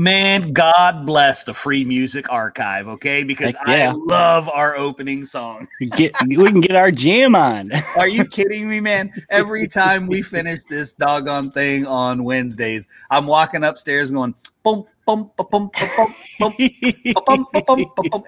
Man, 0.00 0.54
God 0.54 1.04
bless 1.04 1.42
the 1.42 1.52
Free 1.52 1.84
Music 1.84 2.32
Archive, 2.32 2.88
okay? 2.88 3.22
Because 3.22 3.54
Heck, 3.54 3.68
yeah. 3.68 3.90
I 3.90 3.92
love 3.92 4.48
our 4.48 4.74
opening 4.74 5.26
song. 5.26 5.68
get, 5.90 6.14
we 6.26 6.36
can 6.36 6.62
get 6.62 6.74
our 6.74 6.90
jam 6.90 7.34
on. 7.34 7.70
Are 7.98 8.08
you 8.08 8.24
kidding 8.24 8.66
me, 8.66 8.80
man? 8.80 9.12
Every 9.28 9.68
time 9.68 10.06
we 10.06 10.22
finish 10.22 10.64
this 10.64 10.94
doggone 10.94 11.50
thing 11.50 11.86
on 11.86 12.24
Wednesdays, 12.24 12.88
I'm 13.10 13.26
walking 13.26 13.62
upstairs 13.62 14.10
going, 14.10 14.34
boom, 14.62 14.86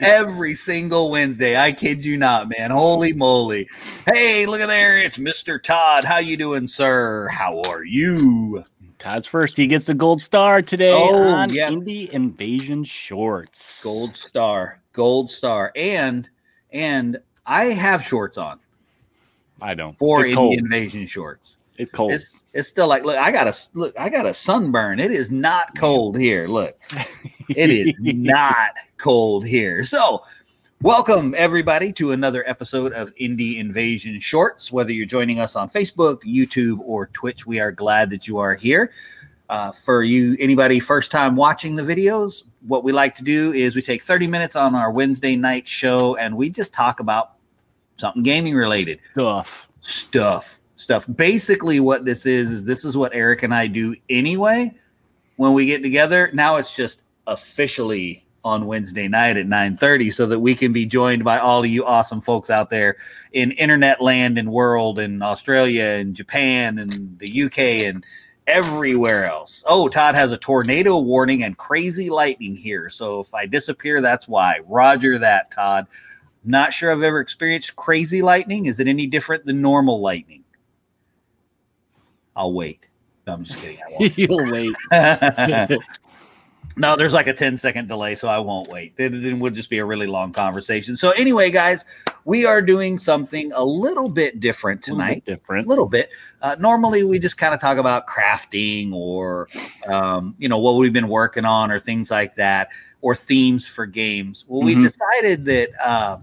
every 0.02 0.52
single 0.52 1.10
Wednesday. 1.10 1.56
I 1.56 1.72
kid 1.72 2.04
you 2.04 2.18
not, 2.18 2.50
man. 2.50 2.70
Holy 2.70 3.14
moly. 3.14 3.66
Hey, 4.12 4.44
look 4.44 4.60
at 4.60 4.66
there. 4.66 4.98
It's 4.98 5.16
Mr. 5.16 5.62
Todd. 5.62 6.04
How 6.04 6.18
you 6.18 6.36
doing, 6.36 6.66
sir? 6.66 7.28
How 7.28 7.62
are 7.62 7.82
you? 7.82 8.62
Todd's 9.02 9.26
first. 9.26 9.56
He 9.56 9.66
gets 9.66 9.86
the 9.86 9.94
gold 9.94 10.22
star 10.22 10.62
today 10.62 10.92
Oh, 10.92 11.16
on 11.28 11.52
yeah. 11.52 11.68
Indie 11.68 12.08
Invasion 12.10 12.84
Shorts. 12.84 13.82
Gold 13.82 14.16
star. 14.16 14.80
Gold 14.92 15.28
star. 15.30 15.72
And 15.74 16.28
and 16.72 17.18
I 17.44 17.64
have 17.66 18.02
shorts 18.02 18.38
on 18.38 18.60
I 19.60 19.74
don't. 19.74 19.98
for 19.98 20.24
it's 20.24 20.36
cold. 20.36 20.54
Invasion 20.56 21.04
shorts. 21.06 21.58
It's 21.78 21.90
cold. 21.90 22.12
It's 22.12 22.44
it's 22.52 22.68
still 22.68 22.86
like 22.86 23.04
look, 23.04 23.16
I 23.18 23.32
got 23.32 23.48
a 23.48 23.54
look, 23.74 23.98
I 23.98 24.08
got 24.08 24.24
a 24.26 24.32
sunburn. 24.34 25.00
It 25.00 25.10
is 25.10 25.32
not 25.32 25.76
cold 25.76 26.16
here. 26.16 26.46
Look, 26.46 26.78
it 27.48 27.70
is 27.70 27.94
not 27.98 28.70
cold 28.98 29.44
here. 29.44 29.82
So, 29.82 30.22
welcome 30.82 31.32
everybody 31.38 31.92
to 31.92 32.10
another 32.10 32.42
episode 32.48 32.92
of 32.92 33.14
Indie 33.14 33.58
Invasion 33.58 34.18
Shorts. 34.18 34.72
Whether 34.72 34.90
you're 34.90 35.06
joining 35.06 35.38
us 35.38 35.54
on 35.54 35.70
Facebook, 35.70 36.22
YouTube, 36.22 36.80
or 36.80 37.06
Twitch, 37.06 37.46
we 37.46 37.60
are 37.60 37.70
glad 37.70 38.10
that 38.10 38.26
you 38.26 38.38
are 38.38 38.56
here. 38.56 38.90
Uh, 39.48 39.70
for 39.70 40.02
you, 40.02 40.36
anybody 40.40 40.80
first 40.80 41.12
time 41.12 41.36
watching 41.36 41.76
the 41.76 41.82
videos, 41.82 42.42
what 42.66 42.82
we 42.82 42.90
like 42.90 43.14
to 43.14 43.22
do 43.22 43.52
is 43.52 43.76
we 43.76 43.82
take 43.82 44.02
30 44.02 44.26
minutes 44.26 44.56
on 44.56 44.74
our 44.74 44.90
Wednesday 44.90 45.36
night 45.36 45.68
show 45.68 46.16
and 46.16 46.36
we 46.36 46.50
just 46.50 46.74
talk 46.74 46.98
about 46.98 47.34
something 47.96 48.24
gaming 48.24 48.54
related 48.54 48.98
Stuff. 49.12 49.68
stuff 49.80 50.60
stuff 50.76 51.06
basically 51.14 51.78
what 51.78 52.04
this 52.04 52.26
is 52.26 52.50
is 52.50 52.64
this 52.64 52.84
is 52.84 52.96
what 52.96 53.14
eric 53.14 53.42
and 53.42 53.54
i 53.54 53.66
do 53.66 53.94
anyway 54.08 54.74
when 55.36 55.52
we 55.52 55.66
get 55.66 55.82
together 55.82 56.30
now 56.32 56.56
it's 56.56 56.74
just 56.74 57.02
officially 57.28 58.26
on 58.44 58.66
wednesday 58.66 59.08
night 59.08 59.36
at 59.36 59.46
9.30 59.46 60.12
so 60.12 60.26
that 60.26 60.40
we 60.40 60.54
can 60.54 60.72
be 60.72 60.84
joined 60.84 61.24
by 61.24 61.38
all 61.38 61.60
of 61.60 61.70
you 61.70 61.84
awesome 61.84 62.20
folks 62.20 62.50
out 62.50 62.70
there 62.70 62.96
in 63.32 63.52
internet 63.52 64.00
land 64.00 64.38
and 64.38 64.50
world 64.50 64.98
and 64.98 65.22
australia 65.22 65.84
and 65.84 66.14
japan 66.14 66.78
and 66.78 67.18
the 67.18 67.42
uk 67.44 67.58
and 67.58 68.04
everywhere 68.48 69.24
else 69.24 69.62
oh 69.68 69.88
todd 69.88 70.14
has 70.14 70.32
a 70.32 70.36
tornado 70.38 70.98
warning 70.98 71.44
and 71.44 71.56
crazy 71.56 72.10
lightning 72.10 72.56
here 72.56 72.90
so 72.90 73.20
if 73.20 73.32
i 73.32 73.46
disappear 73.46 74.00
that's 74.00 74.26
why 74.26 74.58
roger 74.66 75.18
that 75.18 75.50
todd 75.50 75.86
not 76.44 76.72
sure 76.72 76.90
I've 76.90 77.02
ever 77.02 77.20
experienced 77.20 77.76
crazy 77.76 78.22
lightning. 78.22 78.66
Is 78.66 78.80
it 78.80 78.88
any 78.88 79.06
different 79.06 79.44
than 79.44 79.60
normal 79.60 80.00
lightning? 80.00 80.44
I'll 82.34 82.52
wait. 82.52 82.88
No, 83.26 83.34
I'm 83.34 83.44
just 83.44 83.58
kidding. 83.58 83.78
I 83.78 84.12
You'll 84.16 84.50
wait. 84.50 84.74
no, 86.76 86.96
there's 86.96 87.12
like 87.12 87.26
a 87.26 87.34
10 87.34 87.56
second 87.56 87.88
delay, 87.88 88.14
so 88.14 88.28
I 88.28 88.38
won't 88.38 88.68
wait. 88.68 88.96
Then 88.96 89.22
it 89.24 89.32
would 89.34 89.54
just 89.54 89.68
be 89.68 89.78
a 89.78 89.84
really 89.84 90.06
long 90.06 90.32
conversation. 90.32 90.96
So, 90.96 91.10
anyway, 91.10 91.50
guys, 91.50 91.84
we 92.24 92.46
are 92.46 92.62
doing 92.62 92.96
something 92.98 93.52
a 93.52 93.64
little 93.64 94.08
bit 94.08 94.40
different 94.40 94.86
A 94.88 94.92
little 94.94 95.14
bit 95.14 95.24
tonight. 95.46 95.64
A 95.66 95.68
little 95.68 95.88
bit. 95.88 96.10
Uh, 96.40 96.56
normally, 96.58 97.04
we 97.04 97.18
just 97.18 97.36
kind 97.36 97.52
of 97.52 97.60
talk 97.60 97.78
about 97.78 98.06
crafting 98.06 98.92
or, 98.92 99.48
um, 99.86 100.34
you 100.38 100.48
know, 100.48 100.58
what 100.58 100.76
we've 100.76 100.92
been 100.92 101.08
working 101.08 101.44
on 101.44 101.70
or 101.70 101.78
things 101.78 102.10
like 102.10 102.34
that, 102.36 102.70
or 103.02 103.14
themes 103.14 103.66
for 103.66 103.84
games. 103.84 104.44
Well, 104.48 104.62
we 104.62 104.74
Mhm. 104.74 104.84
decided 104.84 105.44
that 105.46 105.68
uh, 105.84 106.18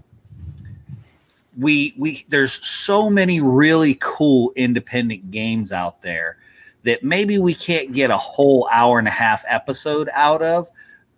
we 1.58 1.94
we 1.98 2.24
there's 2.28 2.52
so 2.66 3.10
many 3.10 3.40
really 3.40 3.96
cool 4.00 4.52
independent 4.56 5.30
games 5.30 5.72
out 5.72 6.00
there 6.00 6.38
that 6.82 7.02
maybe 7.02 7.38
we 7.38 7.54
can't 7.54 7.92
get 7.92 8.10
a 8.10 8.16
whole 8.16 8.68
hour 8.72 8.98
and 8.98 9.08
a 9.08 9.12
half 9.12 9.44
episode 9.48 10.08
out 10.12 10.42
of 10.42 10.68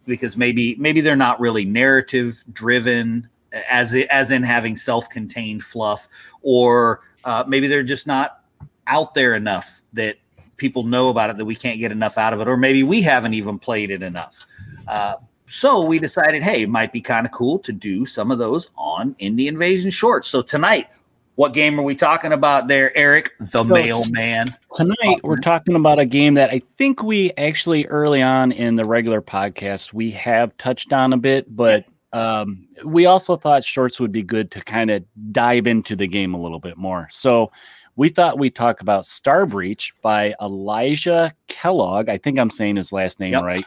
because 0.06 0.36
maybe 0.36 0.74
maybe 0.76 1.00
they're 1.00 1.16
not 1.16 1.38
really 1.40 1.64
narrative 1.64 2.42
driven 2.52 3.28
as 3.70 3.94
as 4.10 4.30
in 4.30 4.42
having 4.42 4.74
self-contained 4.74 5.62
fluff 5.62 6.08
or 6.42 7.00
uh, 7.24 7.44
maybe 7.46 7.68
they're 7.68 7.82
just 7.82 8.06
not 8.06 8.40
out 8.88 9.14
there 9.14 9.34
enough 9.34 9.82
that 9.92 10.16
people 10.56 10.82
know 10.82 11.08
about 11.08 11.30
it 11.30 11.36
that 11.36 11.44
we 11.44 11.54
can't 11.54 11.78
get 11.78 11.92
enough 11.92 12.18
out 12.18 12.32
of 12.32 12.40
it 12.40 12.48
or 12.48 12.56
maybe 12.56 12.82
we 12.82 13.00
haven't 13.00 13.34
even 13.34 13.58
played 13.58 13.90
it 13.90 14.02
enough. 14.02 14.46
Uh, 14.88 15.14
so 15.46 15.84
we 15.84 15.98
decided 15.98 16.42
hey 16.42 16.62
it 16.62 16.68
might 16.68 16.92
be 16.92 17.00
kind 17.00 17.26
of 17.26 17.32
cool 17.32 17.58
to 17.58 17.72
do 17.72 18.04
some 18.04 18.30
of 18.30 18.38
those 18.38 18.70
on 18.76 19.14
indie 19.16 19.46
invasion 19.46 19.90
shorts. 19.90 20.26
So 20.26 20.42
tonight 20.42 20.88
what 21.36 21.54
game 21.54 21.78
are 21.78 21.82
we 21.82 21.94
talking 21.94 22.32
about 22.32 22.68
there 22.68 22.96
eric 22.96 23.32
the 23.40 23.46
So- 23.46 23.64
mailman 23.64 24.54
Tonight 24.74 25.20
we're 25.22 25.36
talking 25.38 25.74
about 25.76 25.98
a 25.98 26.06
game 26.06 26.34
that 26.34 26.50
I 26.50 26.62
think 26.78 27.02
we 27.02 27.30
actually 27.36 27.86
early 27.86 28.22
on 28.22 28.52
in 28.52 28.74
the 28.74 28.84
regular 28.84 29.20
podcast 29.20 29.92
we 29.92 30.10
have 30.12 30.56
touched 30.56 30.92
on 30.94 31.12
a 31.12 31.16
bit, 31.18 31.54
but 31.54 31.84
um, 32.14 32.66
we 32.84 33.04
also 33.06 33.36
thought 33.36 33.64
shorts 33.64 34.00
would 34.00 34.12
be 34.12 34.22
good 34.22 34.50
to 34.52 34.60
kind 34.62 34.90
of 34.90 35.04
dive 35.30 35.66
into 35.66 35.94
the 35.94 36.06
game 36.06 36.32
a 36.34 36.40
little 36.40 36.58
bit 36.58 36.76
more. 36.78 37.06
So 37.10 37.52
we 37.96 38.08
thought 38.08 38.38
we'd 38.38 38.54
talk 38.54 38.80
about 38.80 39.04
Star 39.04 39.44
Breach 39.44 39.92
by 40.00 40.34
Elijah 40.40 41.34
Kellogg. 41.48 42.08
I 42.08 42.16
think 42.16 42.38
I'm 42.38 42.50
saying 42.50 42.76
his 42.76 42.92
last 42.92 43.20
name 43.20 43.32
Yep. 43.34 43.42
right. 43.42 43.66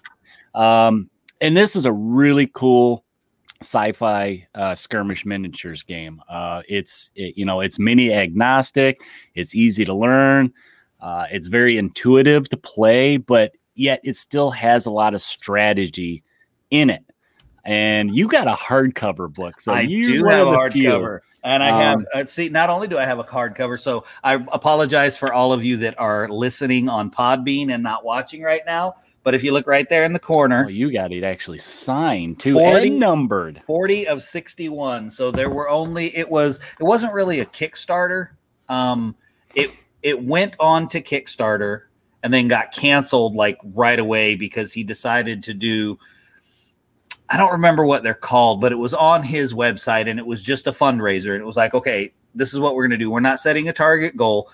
Um, 0.56 1.10
and 1.40 1.56
this 1.56 1.76
is 1.76 1.86
a 1.86 1.92
really 1.92 2.50
cool 2.52 3.05
sci-fi 3.62 4.48
uh, 4.56 4.76
skirmish 4.76 5.26
miniatures 5.26 5.84
game. 5.84 6.22
Uh, 6.30 6.62
it's 6.68 7.12
it, 7.16 7.38
you 7.38 7.46
know 7.46 7.62
it's 7.62 7.80
mini 7.80 8.14
agnostic. 8.14 9.02
It's 9.34 9.56
easy 9.56 9.86
to 9.86 9.94
learn. 9.94 10.54
Uh, 11.00 11.28
it's 11.32 11.48
very 11.48 11.78
intuitive 11.78 12.50
to 12.50 12.58
play, 12.58 13.18
but 13.18 13.54
yet 13.76 14.00
it 14.04 14.16
still 14.16 14.52
has 14.52 14.86
a 14.86 14.92
lot 14.92 15.14
of 15.14 15.22
strategy 15.22 16.24
in 16.72 16.90
it. 16.90 17.04
And 17.66 18.16
you 18.16 18.28
got 18.28 18.48
a 18.48 18.54
hardcover 18.54 19.34
book, 19.34 19.60
so 19.60 19.74
I 19.74 19.82
you 19.82 20.04
do 20.04 20.26
have 20.26 20.48
a 20.48 20.52
hardcover, 20.52 21.22
and 21.44 21.64
I 21.64 21.76
have. 21.76 21.98
Um, 21.98 22.06
Uh, 22.14 22.26
see, 22.26 22.48
not 22.50 22.70
only 22.70 22.88
do 22.88 22.98
I 22.98 23.06
have 23.06 23.18
a 23.18 23.24
hardcover, 23.24 23.80
so 23.80 24.06
I 24.24 24.36
apologize 24.36 25.18
for 25.18 25.34
all 25.34 25.52
of 25.52 25.64
you 25.64 25.78
that 25.78 26.00
are 26.00 26.30
listening 26.30 26.90
on 26.90 27.10
Podbean 27.10 27.74
and 27.74 27.82
not 27.82 28.06
watching 28.06 28.44
right 28.44 28.62
now. 28.68 28.94
But 29.24 29.34
if 29.34 29.44
you 29.44 29.52
look 29.52 29.66
right 29.66 29.90
there 29.90 30.04
in 30.04 30.14
the 30.14 30.20
corner, 30.20 30.66
Oh, 30.68 30.70
you 30.70 30.92
got 30.92 31.12
it 31.12 31.24
actually 31.24 31.58
signed 31.58 32.40
too 32.40 32.54
40 32.54 32.90
and 32.90 33.00
numbered. 33.00 33.64
40 33.66 34.08
of 34.08 34.22
61 34.22 35.10
so 35.10 35.32
there 35.32 35.50
were 35.50 35.68
only 35.68 36.16
it 36.16 36.30
was 36.30 36.60
it 36.80 36.84
wasn't 36.84 37.12
really 37.12 37.40
a 37.40 37.46
kickstarter 37.48 38.30
um 38.70 39.16
it 39.56 39.72
it 40.04 40.24
went 40.24 40.56
on 40.60 40.88
to 40.90 41.02
kickstarter 41.02 41.86
and 42.22 42.32
then 42.32 42.48
got 42.48 42.72
canceled 42.72 43.34
like 43.34 43.58
right 43.74 43.98
away 43.98 44.36
because 44.36 44.72
he 44.72 44.84
decided 44.84 45.42
to 45.42 45.56
do 45.56 45.98
i 47.30 47.38
don't 47.38 47.52
remember 47.52 47.86
what 47.86 48.04
they're 48.04 48.14
called 48.14 48.62
but 48.62 48.72
it 48.72 48.76
was 48.76 48.94
on 48.94 49.24
his 49.24 49.54
website 49.54 50.10
and 50.10 50.20
it 50.20 50.26
was 50.26 50.44
just 50.44 50.68
a 50.68 50.72
fundraiser 50.72 51.34
and 51.34 51.42
it 51.42 51.46
was 51.46 51.56
like 51.58 51.74
okay 51.74 52.12
this 52.36 52.54
is 52.54 52.60
what 52.60 52.76
we're 52.76 52.84
going 52.84 52.98
to 53.00 53.04
do 53.04 53.10
we're 53.10 53.20
not 53.20 53.40
setting 53.40 53.68
a 53.70 53.74
target 53.74 54.16
goal 54.18 54.50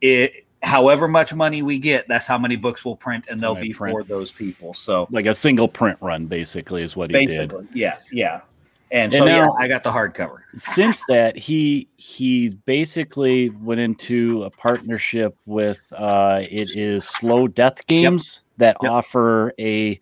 it 0.00 0.46
however 0.62 1.06
much 1.06 1.32
money 1.34 1.62
we 1.62 1.78
get 1.78 2.06
that's 2.08 2.26
how 2.26 2.36
many 2.38 2.56
books 2.56 2.84
we'll 2.84 2.96
print 2.96 3.24
and 3.28 3.38
That's 3.38 3.42
they'll 3.52 3.60
be 3.62 3.72
print. 3.72 3.94
for 3.94 4.02
those 4.02 4.32
people 4.32 4.74
so 4.74 5.06
Like 5.10 5.26
a 5.26 5.34
single 5.34 5.68
print 5.68 5.96
run, 6.00 6.26
basically, 6.26 6.82
is 6.82 6.96
what 6.96 7.10
he 7.14 7.26
did. 7.26 7.52
yeah 7.72 7.98
yeah 8.10 8.40
and, 8.90 9.12
And 9.12 9.20
so 9.22 9.26
yeah 9.26 9.46
now- 9.46 9.52
i 9.58 9.68
got 9.68 9.84
the 9.84 9.90
hardcover 9.90 10.38
since 10.54 11.04
that 11.08 11.36
he 11.36 11.86
he 11.96 12.54
basically 12.66 13.50
went 13.50 13.80
into 13.80 14.42
a 14.42 14.50
partnership 14.50 15.36
with 15.46 15.92
uh 15.96 16.40
it 16.50 16.70
is 16.74 17.04
slow 17.08 17.46
death 17.46 17.86
games 17.86 18.42
that 18.56 18.76
Yep. 18.82 18.90
offer 18.90 19.52
a 19.60 20.00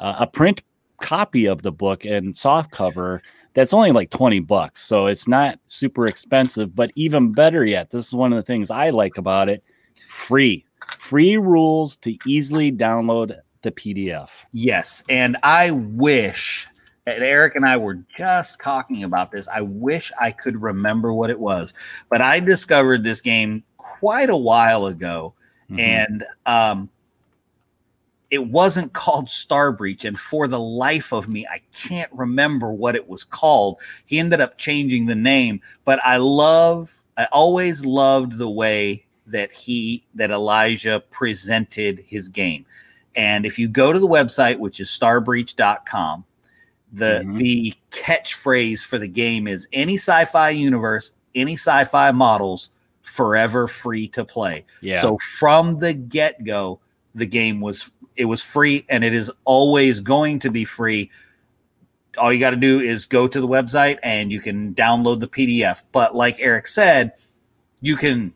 uh, 0.00 0.16
a 0.20 0.26
print 0.26 0.62
copy 1.04 1.44
of 1.46 1.60
the 1.62 1.70
book 1.72 2.04
and 2.06 2.34
soft 2.36 2.70
cover 2.70 3.20
that's 3.52 3.74
only 3.74 3.92
like 3.92 4.08
20 4.08 4.40
bucks 4.40 4.80
so 4.80 5.04
it's 5.06 5.28
not 5.28 5.58
super 5.66 6.06
expensive 6.06 6.74
but 6.74 6.90
even 6.96 7.30
better 7.32 7.64
yet 7.64 7.90
this 7.90 8.06
is 8.06 8.12
one 8.14 8.32
of 8.32 8.36
the 8.36 8.42
things 8.42 8.70
i 8.70 8.88
like 8.88 9.18
about 9.18 9.48
it 9.50 9.62
free 10.08 10.64
free 10.98 11.36
rules 11.36 11.96
to 11.96 12.16
easily 12.26 12.72
download 12.72 13.36
the 13.62 13.70
pdf 13.70 14.28
Yes, 14.52 15.02
and 15.08 15.36
I 15.42 15.70
wish 15.72 16.68
and 17.06 17.22
Eric 17.22 17.54
and 17.54 17.66
I 17.66 17.76
were 17.76 17.98
just 18.16 18.58
talking 18.60 19.04
about 19.04 19.30
this. 19.30 19.46
I 19.48 19.60
wish 19.60 20.10
I 20.18 20.30
could 20.30 20.60
remember 20.62 21.12
what 21.12 21.28
it 21.28 21.38
was, 21.38 21.74
but 22.08 22.22
I 22.22 22.40
discovered 22.40 23.04
this 23.04 23.20
game 23.20 23.62
quite 23.76 24.30
a 24.30 24.36
while 24.36 24.86
ago, 24.86 25.34
Mhm. 25.70 25.78
and 25.80 26.24
um, 26.46 26.88
it 28.34 28.48
wasn't 28.48 28.92
called 28.92 29.30
Star 29.30 29.72
Breach. 29.72 30.04
And 30.04 30.18
for 30.18 30.48
the 30.48 30.60
life 30.60 31.12
of 31.12 31.28
me, 31.28 31.46
I 31.46 31.60
can't 31.72 32.12
remember 32.12 32.72
what 32.72 32.96
it 32.96 33.08
was 33.08 33.24
called. 33.24 33.80
He 34.06 34.18
ended 34.18 34.40
up 34.40 34.58
changing 34.58 35.06
the 35.06 35.14
name, 35.14 35.60
but 35.84 36.00
I 36.04 36.18
love, 36.18 36.94
I 37.16 37.26
always 37.32 37.84
loved 37.86 38.38
the 38.38 38.50
way 38.50 39.06
that 39.26 39.52
he, 39.52 40.04
that 40.16 40.30
Elijah 40.30 41.02
presented 41.10 42.04
his 42.06 42.28
game 42.28 42.66
And 43.16 43.46
if 43.46 43.58
you 43.58 43.68
go 43.68 43.92
to 43.92 43.98
the 43.98 44.08
website, 44.08 44.58
which 44.58 44.80
is 44.80 44.88
starbreach.com, 44.88 46.24
the 46.92 47.22
Mhm. 47.24 47.38
the 47.38 47.74
catchphrase 47.90 48.84
for 48.84 48.98
the 48.98 49.08
game 49.08 49.46
is 49.48 49.66
any 49.72 49.94
sci-fi 49.94 50.50
universe, 50.50 51.12
any 51.34 51.54
sci-fi 51.54 52.10
models, 52.12 52.70
forever 53.02 53.68
free 53.68 54.08
to 54.08 54.24
play. 54.24 54.64
Yeah. 54.80 55.00
So 55.00 55.18
from 55.18 55.78
the 55.78 55.92
get-go, 55.94 56.80
the 57.14 57.26
game 57.26 57.60
was 57.60 57.90
it 58.16 58.24
was 58.26 58.42
free 58.42 58.84
and 58.88 59.04
it 59.04 59.14
is 59.14 59.30
always 59.44 60.00
going 60.00 60.38
to 60.40 60.50
be 60.50 60.64
free. 60.64 61.10
All 62.16 62.32
you 62.32 62.38
got 62.38 62.50
to 62.50 62.56
do 62.56 62.80
is 62.80 63.06
go 63.06 63.26
to 63.26 63.40
the 63.40 63.48
website 63.48 63.98
and 64.02 64.30
you 64.30 64.40
can 64.40 64.74
download 64.74 65.20
the 65.20 65.28
PDF. 65.28 65.82
But 65.92 66.14
like 66.14 66.36
Eric 66.38 66.66
said, 66.66 67.12
you 67.80 67.96
can 67.96 68.32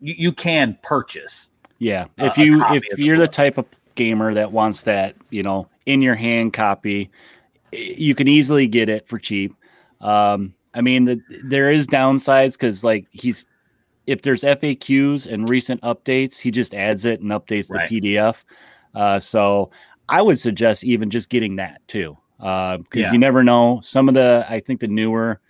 you, 0.00 0.14
you 0.16 0.32
can 0.32 0.78
purchase. 0.82 1.50
Yeah, 1.78 2.06
if 2.18 2.36
a 2.36 2.42
you 2.42 2.64
if 2.66 2.82
the 2.96 3.02
you're 3.02 3.18
the 3.18 3.24
book. 3.24 3.32
type 3.32 3.58
of 3.58 3.66
gamer 3.94 4.34
that 4.34 4.52
wants 4.52 4.82
that, 4.82 5.16
you 5.30 5.42
know, 5.42 5.68
in 5.86 6.02
your 6.02 6.14
hand 6.14 6.52
copy, 6.52 7.10
you 7.72 8.14
can 8.14 8.28
easily 8.28 8.66
get 8.66 8.88
it 8.88 9.06
for 9.06 9.18
cheap. 9.18 9.54
Um, 10.00 10.54
I 10.74 10.80
mean, 10.80 11.04
the, 11.04 11.20
there 11.44 11.70
is 11.70 11.86
downsides 11.86 12.52
because 12.54 12.82
like 12.84 13.06
he's 13.10 13.46
if 14.06 14.22
there's 14.22 14.42
FAQs 14.42 15.30
and 15.30 15.48
recent 15.48 15.80
updates, 15.82 16.38
he 16.38 16.50
just 16.50 16.74
adds 16.74 17.04
it 17.04 17.20
and 17.20 17.30
updates 17.30 17.70
Right. 17.70 17.88
the 17.88 18.00
PDF. 18.00 18.36
Uh, 18.94 19.18
so 19.18 19.70
I 20.08 20.22
would 20.22 20.38
suggest 20.40 20.84
even 20.84 21.10
just 21.10 21.28
getting 21.28 21.56
that 21.56 21.80
too, 21.88 22.16
Uh, 22.40 22.78
because 22.78 23.00
Yeah. 23.02 23.12
you 23.12 23.18
never 23.18 23.42
know. 23.44 23.80
Some 23.82 24.08
of 24.08 24.14
the 24.14 24.46
I 24.48 24.60
think 24.60 24.80
the 24.80 24.88
newer 24.88 25.40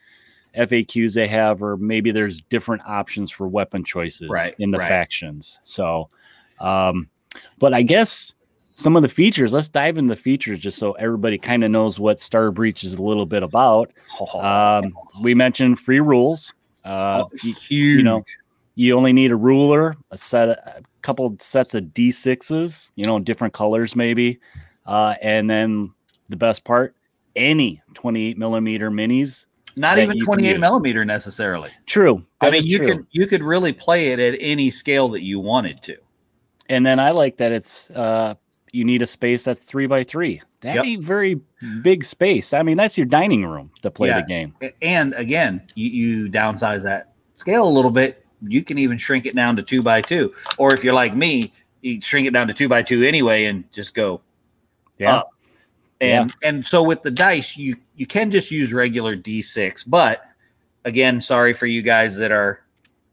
FAQs 0.57 1.15
they 1.15 1.29
have, 1.29 1.63
or 1.63 1.77
maybe 1.77 2.11
there's 2.11 2.41
different 2.41 2.83
options 2.87 3.31
for 3.31 3.47
weapon 3.47 3.85
choices 3.85 4.29
Right, 4.29 4.55
in 4.59 4.71
the 4.73 4.79
right. 4.79 4.89
factions. 4.89 5.61
So, 5.63 6.09
um, 6.59 7.09
but 7.59 7.73
I 7.73 7.83
guess 7.83 8.35
some 8.75 8.97
of 8.97 9.03
the 9.03 9.09
features. 9.09 9.53
Let's 9.53 9.69
dive 9.69 9.99
into 9.99 10.09
the 10.15 10.21
features 10.21 10.59
just 10.59 10.79
so 10.79 10.93
everybody 10.93 11.39
kind 11.39 11.63
of 11.65 11.71
knows 11.71 12.01
what 12.01 12.19
Star 12.19 12.51
Breach 12.51 12.83
is 12.83 12.95
a 12.95 13.03
little 13.03 13.27
bit 13.27 13.43
about. 13.43 13.93
Um, 14.35 14.93
we 15.23 15.35
mentioned 15.35 15.79
free 15.79 16.01
rules. 16.01 16.53
Uh, 16.85 17.25
Oh, 17.25 17.31
huge. 17.43 17.69
you 17.71 18.03
know, 18.03 18.25
you 18.75 18.97
only 18.97 19.13
need 19.13 19.31
a 19.31 19.37
ruler, 19.37 19.97
a 20.11 20.17
set, 20.19 20.49
a 20.49 20.83
couple 21.03 21.37
sets 21.41 21.75
of 21.75 21.85
d6s, 21.85 22.93
you 22.97 23.07
know, 23.07 23.19
different 23.19 23.53
colors 23.55 23.95
maybe, 23.97 24.39
uh, 24.87 25.15
and 25.23 25.49
then 25.51 25.91
the 26.29 26.37
best 26.37 26.65
part, 26.65 26.95
any 27.37 27.83
28 27.95 28.39
millimeter 28.39 28.91
minis. 28.91 29.47
not 29.77 29.99
even 29.99 30.19
28 30.25 30.59
millimeter 30.61 31.05
necessarily. 31.05 31.71
True, 31.87 32.25
I 32.41 32.51
mean, 32.51 32.63
you 32.67 32.79
true. 32.79 32.87
could 32.87 33.07
you 33.11 33.27
could 33.27 33.43
really 33.43 33.73
play 33.73 34.09
it 34.13 34.19
at 34.19 34.37
any 34.41 34.71
scale 34.71 35.09
that 35.11 35.23
you 35.23 35.41
wanted 35.41 35.83
to. 35.83 35.97
and 36.69 36.85
then 36.87 36.99
I 37.01 37.11
like 37.11 37.37
that 37.39 37.53
it's 37.53 37.91
uh, 37.91 38.35
you 38.73 38.85
need 38.85 39.03
a 39.03 39.07
space 39.07 39.45
that's 39.45 39.61
three 39.61 39.87
by 39.87 40.05
three. 40.05 40.41
That 40.61 40.77
Yep. 40.77 40.85
ain't 40.85 41.05
very 41.05 41.41
big 41.83 42.05
space. 42.05 42.53
I 42.53 42.63
mean, 42.63 42.77
that's 42.77 42.97
your 42.99 43.07
dining 43.07 43.45
room 43.47 43.71
to 43.83 43.91
play 43.91 44.09
Yeah. 44.09 44.21
the 44.21 44.27
game. 44.27 44.55
And 44.83 45.15
again, 45.15 45.63
you, 45.75 45.91
you 45.91 46.29
downsize 46.31 46.83
that 46.83 47.15
scale 47.35 47.67
a 47.67 47.69
little 47.69 47.91
bit. 47.91 48.20
You 48.47 48.63
can 48.65 48.79
even 48.79 48.99
shrink 48.99 49.27
it 49.27 49.35
down 49.35 49.57
to 49.57 49.63
two 49.63 49.83
by 49.83 50.03
two. 50.03 50.33
Or 50.59 50.75
if 50.75 50.85
you're 50.85 50.95
like 50.95 51.15
me, 51.15 51.53
you 51.83 52.01
shrink 52.01 52.27
it 52.27 52.33
down 52.33 52.49
to 52.49 52.55
two 52.55 52.69
by 52.69 52.83
two 52.83 53.03
anyway 53.03 53.45
and 53.47 53.71
just 53.73 53.95
go 53.95 54.21
Yeah, 54.99 55.19
up. 55.19 55.31
And 56.01 56.33
and 56.43 56.67
so 56.67 56.83
with 56.83 57.03
the 57.03 57.11
dice, 57.11 57.57
you 57.57 57.77
you 57.97 58.07
can 58.07 58.31
just 58.31 58.51
use 58.51 58.73
regular 58.73 59.17
D6. 59.17 59.85
But 59.87 60.25
again, 60.85 61.21
sorry 61.21 61.53
for 61.53 61.67
you 61.67 61.83
guys 61.83 62.17
that 62.17 62.33
are 62.33 62.63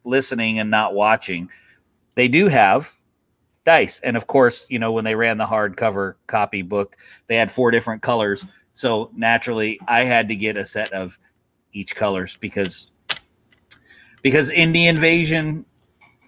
listening 0.06 0.60
and 0.60 0.72
not 0.72 0.94
watching. 0.94 1.50
They 2.16 2.28
do 2.30 2.48
have 2.48 2.94
dice. 3.66 4.00
And 4.00 4.16
of 4.16 4.28
course, 4.28 4.66
you 4.70 4.80
know, 4.80 4.94
when 4.94 5.04
they 5.04 5.16
ran 5.16 5.38
the 5.38 5.46
hardcover 5.46 6.16
copy 6.28 6.62
book, 6.62 6.96
they 7.28 7.36
had 7.36 7.52
four 7.52 7.72
different 7.72 8.02
colors. 8.02 8.46
So 8.74 9.12
naturally, 9.16 9.80
I 9.88 10.06
had 10.06 10.30
to 10.30 10.36
get 10.36 10.56
a 10.56 10.66
set 10.66 10.94
of 10.94 11.20
each 11.74 11.96
colors 11.96 12.38
because 12.40 12.94
because 14.22 14.50
Indie 14.52 14.86
Invasion 14.88 15.66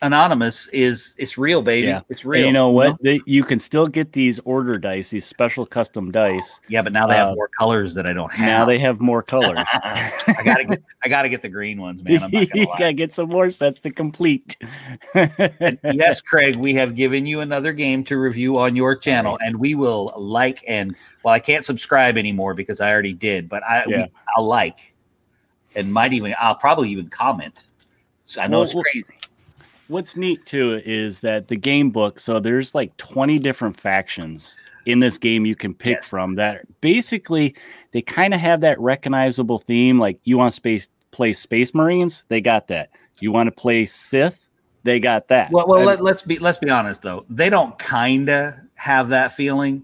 Anonymous 0.01 0.69
is 0.69 1.13
it's 1.17 1.37
real, 1.37 1.61
baby. 1.61 1.87
Yeah. 1.87 1.99
It's 2.07 2.21
And 2.21 2.31
real. 2.31 2.45
you 2.47 2.53
know 2.53 2.69
what? 2.69 2.95
They, 3.03 3.19
you 3.25 3.43
can 3.43 3.59
still 3.59 3.85
get 3.85 4.13
these 4.13 4.39
order 4.45 4.77
dice, 4.77 5.09
these 5.09 5.25
special 5.25 5.65
custom 5.65 6.09
dice. 6.09 6.61
Yeah, 6.69 6.81
but 6.83 6.93
now 6.93 7.05
they 7.05 7.15
have 7.17 7.29
Uh, 7.31 7.35
more 7.35 7.49
colors 7.49 7.93
that 7.95 8.07
I 8.07 8.13
don't 8.13 8.31
have. 8.31 8.47
Now 8.47 8.63
they 8.63 8.79
have 8.79 9.01
more 9.01 9.21
colors. 9.21 9.59
I 9.83 10.41
gotta 10.45 10.63
get 10.63 10.81
I 11.03 11.09
gotta 11.09 11.27
get 11.27 11.41
the 11.41 11.49
green 11.49 11.81
ones, 11.81 12.01
man. 12.01 12.23
I'm 12.23 12.31
not 12.31 12.41
you 12.43 12.47
gonna 12.47 12.69
lie. 12.69 12.79
gotta 12.79 12.93
get 12.93 13.11
some 13.11 13.27
more 13.27 13.51
sets 13.51 13.81
to 13.81 13.91
complete. 13.91 14.55
yes, 15.15 16.21
Craig, 16.21 16.55
we 16.55 16.73
have 16.75 16.95
given 16.95 17.25
you 17.25 17.41
another 17.41 17.73
game 17.73 18.05
to 18.05 18.17
review 18.17 18.57
on 18.57 18.77
your 18.77 18.95
channel, 18.95 19.37
and 19.43 19.57
we 19.59 19.75
will 19.75 20.13
like 20.15 20.63
and 20.65 20.95
well, 21.23 21.33
I 21.33 21.39
can't 21.39 21.65
subscribe 21.65 22.17
anymore 22.17 22.53
because 22.53 22.79
I 22.79 22.89
already 22.93 23.13
did, 23.13 23.49
but 23.49 23.63
I 23.63 23.83
Yeah. 23.85 24.03
we, 24.03 24.11
I'll 24.37 24.45
like 24.47 24.95
and 25.75 25.91
might 25.91 26.13
even 26.13 26.33
I'll 26.39 26.55
probably 26.55 26.89
even 26.91 27.09
comment. 27.09 27.65
So 28.29 28.41
I 28.41 28.45
know 28.47 28.59
Well, 28.59 28.63
it's 28.65 28.91
crazy. 28.91 29.13
What's 29.87 30.15
neat 30.15 30.45
too 30.45 30.79
is 30.85 31.21
that 31.21 31.47
the 31.47 31.55
game 31.55 31.89
book, 31.89 32.19
so 32.19 32.39
there's 32.39 32.75
like 32.75 32.95
20 32.97 33.39
different 33.39 33.75
factions 33.79 34.55
in 34.85 34.99
this 34.99 35.17
game 35.17 35.47
you 35.47 35.55
can 35.55 35.73
pick 35.73 35.97
Yes. 35.97 36.09
from 36.11 36.35
that 36.35 36.63
basically 36.79 37.55
they 37.91 38.01
kind 38.03 38.33
of 38.35 38.39
have 38.39 38.61
that 38.61 38.79
recognizable 38.79 39.57
theme. 39.57 39.97
Like 39.97 40.19
you 40.25 40.37
want 40.37 40.51
to 40.51 40.55
space 40.55 40.89
play 41.09 41.33
Space 41.33 41.73
Marines, 41.73 42.23
they 42.27 42.39
got 42.39 42.67
that. 42.67 42.91
You 43.19 43.31
want 43.31 43.47
to 43.47 43.51
play 43.51 43.87
Sith, 43.87 44.39
they 44.83 44.99
got 44.99 45.27
that. 45.29 45.51
Well, 45.51 45.65
well 45.67 45.83
let, 45.83 46.01
let's 46.03 46.21
be 46.21 46.37
let's 46.37 46.59
be 46.59 46.69
honest 46.69 47.01
though. 47.01 47.23
They 47.31 47.49
don't 47.49 47.77
kinda 47.79 48.61
have 48.75 49.09
that 49.09 49.31
feeling. 49.31 49.83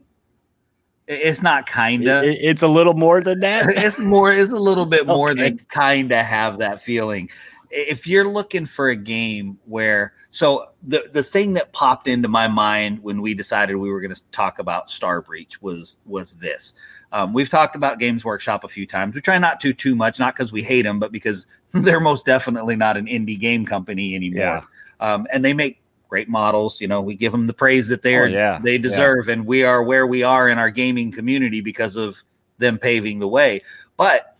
It's 1.08 1.42
not 1.42 1.68
kinda. 1.68 2.24
it- 2.24 2.38
it's 2.42 2.62
a 2.62 2.68
little 2.68 2.94
more 2.94 3.22
than 3.22 3.40
that. 3.40 3.66
it's 3.70 3.98
more 3.98 4.32
it's 4.32 4.54
a 4.54 4.60
little 4.60 4.86
bit 4.86 5.08
more 5.18 5.32
Okay. 5.32 5.50
than 5.50 5.60
kind 5.70 6.12
of 6.12 6.24
have 6.24 6.60
that 6.60 6.80
feeling 6.80 7.28
if 7.78 8.08
you're 8.08 8.28
looking 8.28 8.66
for 8.66 8.90
a 8.90 8.96
game 8.96 9.60
where 9.66 10.14
so 10.32 10.70
the 10.84 11.10
the 11.12 11.22
thing 11.24 11.54
that 11.54 11.74
popped 11.74 12.08
into 12.08 12.28
my 12.30 12.48
mind 12.48 13.00
when 13.04 13.22
we 13.22 13.34
decided 13.34 13.76
we 13.76 13.92
were 13.92 14.00
going 14.02 14.14
to 14.14 14.22
talk 14.32 14.60
about 14.60 14.90
star 14.90 15.22
breach 15.22 15.62
was 15.62 16.00
was 16.06 16.34
this 16.36 16.74
um, 17.12 17.34
we've 17.34 17.50
talked 17.50 17.76
about 17.76 18.00
games 18.00 18.24
workshop 18.24 18.64
a 18.64 18.68
few 18.68 18.86
times 18.88 19.14
we 19.14 19.22
try 19.22 19.38
not 19.38 19.60
to 19.60 19.74
too 19.74 19.94
much 19.96 20.20
not 20.20 20.36
because 20.36 20.52
we 20.54 20.64
hate 20.64 20.84
them 20.84 21.00
but 21.00 21.12
because 21.12 21.48
they're 21.74 22.00
most 22.00 22.26
definitely 22.26 22.76
not 22.76 22.96
an 22.98 23.06
indie 23.08 23.40
game 23.40 23.66
company 23.66 24.16
anymore 24.16 24.66
Yeah. 25.02 25.14
um, 25.14 25.28
and 25.34 25.44
they 25.44 25.54
make 25.54 25.82
great 26.08 26.30
models 26.30 26.80
you 26.80 26.88
know 26.88 27.02
we 27.02 27.16
give 27.16 27.32
them 27.34 27.46
the 27.46 27.54
praise 27.54 27.90
that 27.90 28.02
they're 28.02 28.24
Oh, 28.26 28.28
yeah. 28.28 28.60
they 28.64 28.74
Yeah. 28.76 28.82
deserve 28.82 29.28
and 29.28 29.46
we 29.46 29.64
are 29.64 29.84
where 29.84 30.08
we 30.08 30.24
are 30.24 30.48
in 30.50 30.58
our 30.58 30.70
gaming 30.70 31.12
community 31.12 31.60
because 31.62 31.96
of 31.98 32.24
them 32.58 32.78
paving 32.78 33.20
the 33.20 33.28
way 33.28 33.62
but 33.98 34.38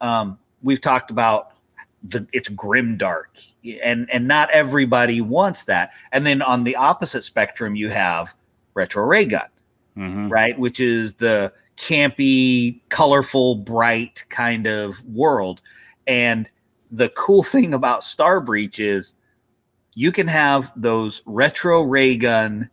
um, 0.00 0.38
we've 0.62 0.80
talked 0.80 1.10
about 1.10 1.52
the 2.06 2.26
it's 2.32 2.48
grim 2.50 2.96
dark 2.96 3.36
and 3.82 4.08
and 4.10 4.28
not 4.28 4.48
everybody 4.50 5.20
wants 5.20 5.64
that 5.64 5.90
and 6.12 6.24
then 6.26 6.40
on 6.42 6.62
the 6.64 6.76
opposite 6.76 7.24
spectrum 7.24 7.74
you 7.74 7.88
have 7.90 8.34
retro 8.74 9.04
ray 9.04 9.24
gun 9.24 9.48
Mhm. 9.96 10.30
right 10.30 10.56
which 10.58 10.78
is 10.78 11.14
the 11.14 11.52
campy 11.76 12.80
colorful 12.88 13.56
bright 13.56 14.24
kind 14.28 14.66
of 14.68 15.04
world 15.06 15.60
and 16.06 16.48
the 16.92 17.08
cool 17.10 17.42
thing 17.54 17.74
about 17.74 18.04
star 18.04 18.40
breach 18.40 18.78
is 18.78 19.14
you 19.94 20.12
can 20.12 20.28
have 20.28 20.70
those 20.76 21.22
retro 21.26 21.82
ray 21.82 22.16
gun 22.16 22.70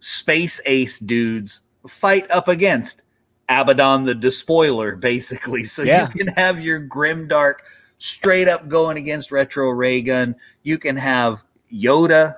space 0.00 0.60
ace 0.66 0.98
dudes 0.98 1.60
fight 1.86 2.28
up 2.32 2.48
against 2.48 3.02
abaddon 3.48 4.04
the 4.04 4.14
despoiler 4.14 4.96
basically 5.10 5.62
so 5.64 5.82
Yeah. 5.82 6.08
you 6.12 6.24
can 6.24 6.34
have 6.34 6.60
your 6.60 6.80
grim 6.80 7.28
dark 7.28 7.62
straight 7.98 8.48
up 8.48 8.68
going 8.68 8.96
against 8.96 9.32
retro 9.32 9.70
ray 9.70 10.00
gun 10.00 10.34
you 10.62 10.78
can 10.78 10.96
have 10.96 11.42
yoda 11.72 12.34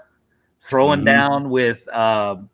throwing 0.63 1.01
Mhm. 1.01 1.05
down 1.05 1.51
with 1.51 1.87
um 1.95 2.49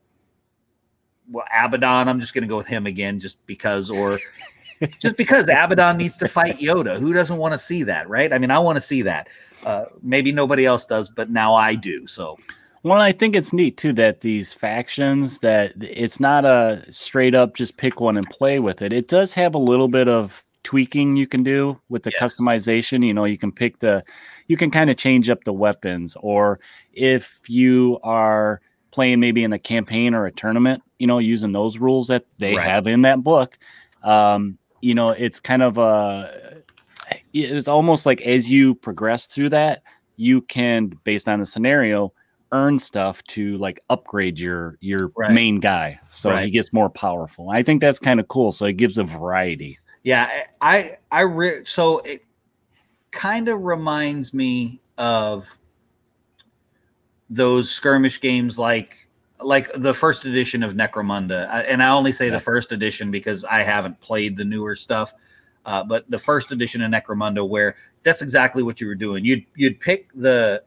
well, 1.28 1.46
Abaddon. 1.52 2.08
I'm 2.08 2.20
just 2.20 2.34
going 2.34 2.42
to 2.42 2.48
go 2.48 2.56
with 2.56 2.68
him 2.68 2.86
again, 2.86 3.18
just 3.18 3.44
because, 3.46 3.90
or 3.90 4.18
just 5.00 5.16
because 5.16 5.44
Abaddon 5.44 5.96
needs 5.96 6.16
to 6.18 6.28
fight 6.28 6.58
Yoda. 6.58 6.98
Who 6.98 7.12
doesn't 7.12 7.36
want 7.36 7.52
to 7.52 7.58
see 7.58 7.82
that, 7.82 8.08
right? 8.08 8.32
I 8.32 8.38
mean, 8.38 8.50
I 8.52 8.58
want 8.60 8.76
to 8.76 8.80
see 8.80 9.02
that. 9.02 9.28
Uh, 9.64 9.86
maybe 10.02 10.30
nobody 10.30 10.64
else 10.66 10.84
does, 10.84 11.10
but 11.10 11.28
now 11.30 11.52
I 11.54 11.74
do. 11.74 12.06
So 12.06 12.38
Well, 12.84 13.00
I 13.00 13.10
think 13.10 13.34
it's 13.34 13.52
neat 13.52 13.76
too 13.76 13.92
that 13.94 14.20
these 14.20 14.54
factions 14.54 15.40
that 15.40 15.72
it's 15.80 16.20
not 16.20 16.44
a 16.44 16.84
straight 16.90 17.34
up 17.34 17.54
just 17.54 17.76
pick 17.76 18.00
one 18.00 18.16
and 18.16 18.30
play 18.30 18.60
with 18.60 18.80
it. 18.82 18.92
It 18.92 19.08
does 19.08 19.32
have 19.34 19.56
a 19.56 19.58
little 19.58 19.88
bit 19.88 20.06
of 20.08 20.44
tweaking 20.66 21.16
you 21.16 21.28
can 21.28 21.44
do 21.44 21.80
with 21.88 22.02
the 22.02 22.10
Yes. 22.10 22.34
customization. 22.34 23.06
You 23.06 23.14
know, 23.14 23.24
you 23.24 23.38
can 23.38 23.52
pick 23.52 23.78
the 23.78 24.04
you 24.48 24.56
can 24.56 24.70
kind 24.70 24.90
of 24.90 24.96
change 24.96 25.30
up 25.30 25.44
the 25.44 25.52
weapons 25.52 26.16
or 26.20 26.58
if 26.92 27.40
you 27.46 28.00
are 28.02 28.60
playing 28.90 29.20
maybe 29.20 29.44
in 29.44 29.52
a 29.52 29.58
campaign 29.58 30.12
or 30.12 30.26
a 30.26 30.32
tournament, 30.32 30.82
you 30.98 31.06
know, 31.06 31.18
using 31.18 31.52
those 31.52 31.78
rules 31.78 32.08
that 32.08 32.24
they 32.38 32.56
Right. 32.56 32.66
have 32.66 32.86
in 32.88 33.02
that 33.02 33.22
book. 33.22 33.56
Um, 34.02 34.58
you 34.80 34.94
know, 34.94 35.10
it's 35.10 35.38
kind 35.38 35.62
of 35.62 35.78
a 35.78 36.62
it's 37.32 37.68
almost 37.68 38.04
like 38.06 38.20
as 38.22 38.50
you 38.50 38.74
progress 38.74 39.26
through 39.26 39.50
that, 39.50 39.82
you 40.16 40.42
can 40.42 40.90
based 41.04 41.28
on 41.28 41.38
the 41.38 41.46
scenario 41.46 42.12
earn 42.52 42.78
stuff 42.78 43.22
to 43.24 43.56
like 43.58 43.80
upgrade 43.88 44.38
your 44.38 44.78
your 44.80 45.12
Right. 45.16 45.32
main 45.32 45.60
guy, 45.60 45.98
so 46.10 46.34
he 46.36 46.50
gets 46.50 46.72
more 46.72 46.88
powerful. 46.90 47.50
I 47.50 47.62
think 47.62 47.80
that's 47.80 47.98
kind 48.00 48.18
of 48.18 48.26
cool. 48.28 48.50
So 48.50 48.64
it 48.64 48.74
gives 48.74 48.98
a 48.98 49.04
variety. 49.04 49.78
Yeah, 50.06 50.44
I 50.60 50.98
I 51.10 51.22
re- 51.22 51.64
so 51.64 51.98
it 51.98 52.24
kind 53.10 53.48
of 53.48 53.62
reminds 53.62 54.32
me 54.32 54.80
of 54.98 55.58
those 57.28 57.68
skirmish 57.68 58.20
games 58.20 58.56
like 58.56 59.08
like 59.42 59.68
the 59.74 59.92
first 59.92 60.24
edition 60.24 60.62
of 60.62 60.74
Necromunda, 60.74 61.48
I- 61.50 61.62
and 61.62 61.82
I 61.82 61.88
only 61.88 62.12
say 62.12 62.26
Yeah. 62.26 62.34
the 62.34 62.38
first 62.38 62.70
edition 62.70 63.10
because 63.10 63.42
I 63.44 63.62
haven't 63.62 63.98
played 64.00 64.36
the 64.36 64.44
newer 64.44 64.76
stuff. 64.76 65.12
Uh, 65.64 65.82
but 65.82 66.08
the 66.08 66.20
first 66.20 66.52
edition 66.52 66.82
of 66.82 66.92
Necromunda, 66.92 67.46
where 67.46 67.74
that's 68.04 68.22
exactly 68.22 68.62
what 68.62 68.80
you 68.80 68.86
were 68.86 68.94
doing. 68.94 69.24
You'd 69.24 69.44
you'd 69.56 69.80
pick 69.80 70.12
the 70.14 70.62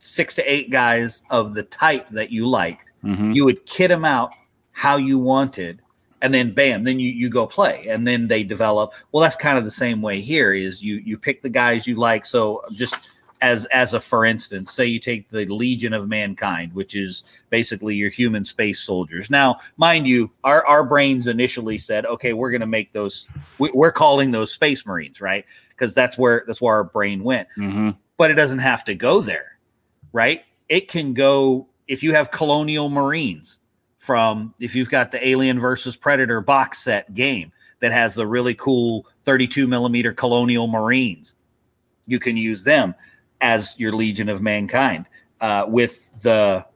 six 0.00 0.34
to 0.34 0.42
eight 0.42 0.70
guys 0.70 1.22
of 1.30 1.54
the 1.54 1.62
type 1.62 2.10
that 2.10 2.30
you 2.30 2.46
liked, 2.46 2.92
Mhm. 3.02 3.34
you 3.34 3.46
would 3.46 3.64
kit 3.64 3.88
them 3.88 4.04
out 4.04 4.32
how 4.72 4.96
you 4.98 5.18
wanted 5.18 5.80
and 6.22 6.32
then 6.32 6.52
bam 6.52 6.84
then 6.84 6.98
you 6.98 7.10
you 7.10 7.28
go 7.28 7.46
play. 7.46 7.86
And 7.88 8.06
then 8.06 8.28
they 8.28 8.42
develop 8.44 8.92
well 9.12 9.22
that's 9.22 9.36
kind 9.36 9.58
of 9.58 9.64
the 9.64 9.70
same 9.70 10.00
way 10.02 10.20
here 10.20 10.52
is 10.54 10.82
you 10.82 10.96
you 10.96 11.18
pick 11.18 11.42
the 11.42 11.50
guys 11.50 11.86
you 11.86 11.96
like. 11.96 12.24
So 12.26 12.64
just 12.72 12.94
as 13.42 13.66
as 13.66 13.92
a 13.92 14.00
for 14.00 14.24
instance 14.24 14.72
say 14.72 14.86
you 14.86 14.98
take 14.98 15.28
the 15.28 15.44
legion 15.46 15.92
of 15.92 16.08
mankind 16.08 16.72
which 16.72 16.94
is 16.94 17.24
basically 17.50 17.94
your 17.94 18.08
human 18.08 18.44
space 18.44 18.80
soldiers. 18.80 19.28
Now 19.28 19.58
mind 19.76 20.06
you 20.06 20.30
our 20.44 20.64
our 20.66 20.84
brains 20.84 21.26
initially 21.26 21.76
said 21.78 22.06
okay 22.06 22.32
we're 22.32 22.50
going 22.50 22.62
to 22.62 22.66
make 22.66 22.92
those 22.92 23.28
we, 23.58 23.70
we're 23.74 23.92
calling 23.92 24.30
those 24.30 24.52
space 24.52 24.86
marines 24.86 25.20
right? 25.20 25.44
Because 25.70 25.92
that's 25.92 26.16
where 26.16 26.44
that's 26.46 26.60
where 26.60 26.74
our 26.76 26.84
brain 26.84 27.22
went. 27.24 27.48
Mhm. 27.58 27.96
but 28.16 28.30
it 28.30 28.34
doesn't 28.34 28.60
have 28.60 28.84
to 28.84 28.94
go 28.94 29.20
there, 29.20 29.58
right? 30.12 30.44
It 30.68 30.88
can 30.88 31.12
go 31.12 31.66
if 31.88 32.02
you 32.02 32.14
have 32.14 32.30
colonial 32.30 32.88
marines 32.88 33.58
from 34.04 34.52
if 34.60 34.74
you've 34.74 34.90
got 34.90 35.10
the 35.10 35.26
Alien 35.26 35.58
versus 35.58 35.96
Predator 35.96 36.42
box 36.42 36.78
set 36.78 37.14
game 37.14 37.50
that 37.80 37.90
has 37.90 38.14
the 38.14 38.26
really 38.26 38.52
cool 38.54 39.06
32 39.24 39.66
millimeter 39.66 40.12
colonial 40.12 40.66
marines, 40.66 41.36
you 42.06 42.18
can 42.18 42.36
use 42.36 42.62
them 42.64 42.94
as 43.40 43.74
your 43.78 43.92
Legion 43.92 44.28
of 44.28 44.42
Mankind 44.42 45.06
uh, 45.40 45.64
with 45.66 46.20
the 46.22 46.66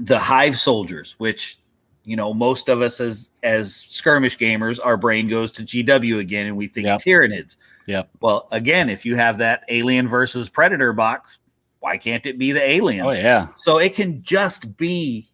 the 0.00 0.18
Hive 0.18 0.58
soldiers, 0.58 1.14
which 1.18 1.60
you 2.02 2.16
know 2.16 2.34
most 2.34 2.68
of 2.68 2.82
us 2.82 3.00
as 3.00 3.30
as 3.44 3.76
skirmish 3.88 4.36
gamers, 4.36 4.80
our 4.82 4.96
brain 4.96 5.28
goes 5.28 5.52
to 5.52 5.62
GW 5.62 6.18
again, 6.18 6.46
and 6.46 6.56
we 6.56 6.66
think 6.66 6.86
Yep. 6.88 6.98
Tyranids. 7.00 7.58
Yep. 7.86 8.08
Well, 8.20 8.48
again, 8.50 8.90
if 8.90 9.06
you 9.06 9.14
have 9.14 9.38
that 9.38 9.62
Alien 9.68 10.08
versus 10.08 10.48
Predator 10.48 10.92
box, 10.92 11.38
why 11.78 11.96
can't 11.96 12.26
it 12.26 12.38
be 12.38 12.50
the 12.50 12.68
aliens? 12.68 13.12
Oh 13.12 13.16
yeah. 13.16 13.46
So 13.56 13.78
it 13.78 13.94
can 13.94 14.20
just 14.20 14.76
be 14.76 15.28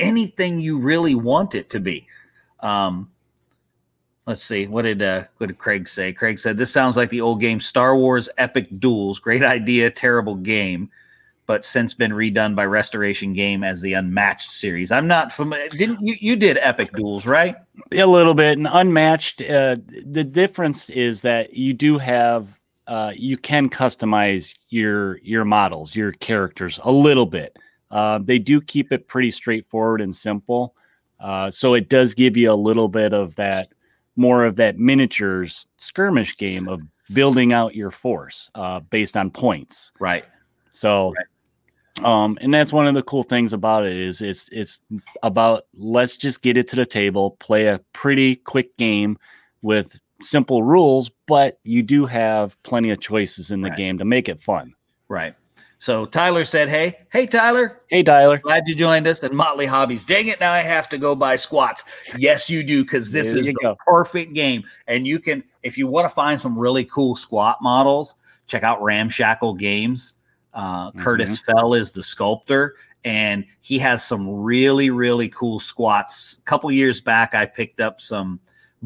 anything 0.00 0.60
you 0.60 0.78
really 0.78 1.14
want 1.14 1.54
it 1.54 1.70
to 1.70 1.80
be. 1.80 2.06
Um, 2.60 3.10
let's 4.26 4.42
see, 4.42 4.66
what 4.66 4.82
did 4.82 5.02
uh, 5.02 5.24
what 5.38 5.48
did 5.48 5.58
Craig 5.58 5.88
say? 5.88 6.12
Craig 6.12 6.38
said 6.38 6.56
this 6.56 6.72
sounds 6.72 6.96
like 6.96 7.10
the 7.10 7.20
old 7.20 7.40
game 7.40 7.60
Star 7.60 7.96
Wars 7.96 8.28
Epic 8.38 8.68
Duels. 8.78 9.18
Great 9.18 9.42
idea, 9.42 9.90
terrible 9.90 10.34
game, 10.36 10.90
but 11.46 11.64
since 11.64 11.94
been 11.94 12.12
redone 12.12 12.54
by 12.54 12.64
Restoration 12.64 13.32
Game 13.32 13.64
as 13.64 13.80
the 13.80 13.94
Unmatched 13.94 14.50
series. 14.50 14.92
I'm 14.92 15.06
not 15.06 15.32
familiar. 15.32 15.68
Didn't 15.68 16.06
you? 16.06 16.16
You 16.20 16.36
did 16.36 16.58
Epic 16.58 16.92
Duels, 16.92 17.26
right? 17.26 17.56
a 17.92 18.06
little 18.06 18.34
bit 18.34 18.58
and 18.58 18.68
unmatched 18.70 19.42
uh, 19.42 19.76
the 20.06 20.24
difference 20.24 20.90
is 20.90 21.22
that 21.22 21.54
you 21.54 21.74
do 21.74 21.98
have 21.98 22.58
uh, 22.86 23.12
you 23.16 23.36
can 23.36 23.68
customize 23.68 24.54
your 24.68 25.18
your 25.18 25.44
models 25.44 25.94
your 25.94 26.12
characters 26.12 26.78
a 26.84 26.92
little 26.92 27.26
bit 27.26 27.56
uh, 27.90 28.18
they 28.22 28.38
do 28.38 28.60
keep 28.60 28.92
it 28.92 29.06
pretty 29.08 29.30
straightforward 29.30 30.00
and 30.00 30.14
simple 30.14 30.74
uh, 31.20 31.50
so 31.50 31.74
it 31.74 31.88
does 31.88 32.14
give 32.14 32.36
you 32.36 32.50
a 32.50 32.54
little 32.54 32.88
bit 32.88 33.12
of 33.12 33.34
that 33.36 33.68
more 34.16 34.44
of 34.44 34.56
that 34.56 34.78
miniatures 34.78 35.66
skirmish 35.76 36.36
game 36.36 36.68
of 36.68 36.80
building 37.12 37.52
out 37.52 37.74
your 37.74 37.90
force 37.90 38.50
uh, 38.54 38.80
based 38.80 39.16
on 39.16 39.30
points 39.30 39.92
Right. 39.98 40.24
so, 40.70 41.14
um, 42.04 42.38
and 42.40 42.54
that's 42.54 42.72
one 42.72 42.86
of 42.86 42.94
the 42.94 43.02
cool 43.02 43.22
things 43.22 43.52
about 43.52 43.84
it 43.86 43.96
is 43.96 44.20
it's 44.22 44.48
it's 44.50 44.80
about 45.22 45.64
let's 45.74 46.16
just 46.16 46.40
get 46.40 46.56
it 46.56 46.68
to 46.68 46.76
the 46.76 46.86
table, 46.86 47.32
play 47.32 47.66
a 47.66 47.80
pretty 47.92 48.36
quick 48.36 48.74
game 48.78 49.18
with 49.62 49.98
simple 50.22 50.62
rules, 50.62 51.10
but 51.26 51.58
you 51.64 51.82
do 51.82 52.06
have 52.06 52.60
plenty 52.62 52.90
of 52.90 53.00
choices 53.00 53.50
in 53.50 53.60
the 53.60 53.68
Right. 53.70 53.76
game 53.76 53.98
to 53.98 54.04
make 54.04 54.28
it 54.28 54.40
fun. 54.40 54.72
Right. 55.08 55.34
So 55.80 56.04
Tyler 56.04 56.44
said, 56.44 56.68
"Hey, 56.68 56.98
hey, 57.10 57.26
Tyler, 57.26 57.80
Hey, 57.88 58.02
Tyler. 58.02 58.36
glad 58.36 58.64
you 58.66 58.74
joined 58.74 59.06
us." 59.08 59.22
And 59.22 59.34
Motley 59.34 59.64
Hobbies, 59.64 60.04
dang 60.04 60.28
it, 60.28 60.38
now 60.38 60.52
I 60.52 60.60
have 60.60 60.90
to 60.90 60.98
go 60.98 61.14
buy 61.14 61.36
squats. 61.36 61.84
Yes, 62.18 62.50
you 62.50 62.62
do, 62.62 62.84
because 62.84 63.10
this 63.10 63.28
There 63.28 63.38
is 63.38 63.46
the 63.46 63.54
go. 63.54 63.76
perfect 63.86 64.34
game. 64.34 64.62
And 64.86 65.06
you 65.06 65.18
can, 65.18 65.42
if 65.62 65.78
you 65.78 65.86
want 65.86 66.04
to 66.04 66.14
find 66.14 66.38
some 66.38 66.56
really 66.58 66.84
cool 66.84 67.16
squat 67.16 67.58
models, 67.62 68.16
check 68.46 68.62
out 68.62 68.82
Ramshackle 68.82 69.54
Games. 69.54 70.14
Uh, 70.52 70.90
Curtis 70.92 71.42
Fell 71.42 71.72
is 71.72 71.92
the 71.92 72.02
sculptor, 72.02 72.74
and 73.04 73.46
he 73.62 73.78
has 73.78 74.04
some 74.04 74.28
really, 74.28 74.90
really 74.90 75.30
cool 75.30 75.60
squats. 75.60 76.38
A 76.40 76.42
couple 76.42 76.70
years 76.70 77.00
back, 77.00 77.34
I 77.34 77.46
picked 77.46 77.80
up 77.80 78.02
some 78.02 78.38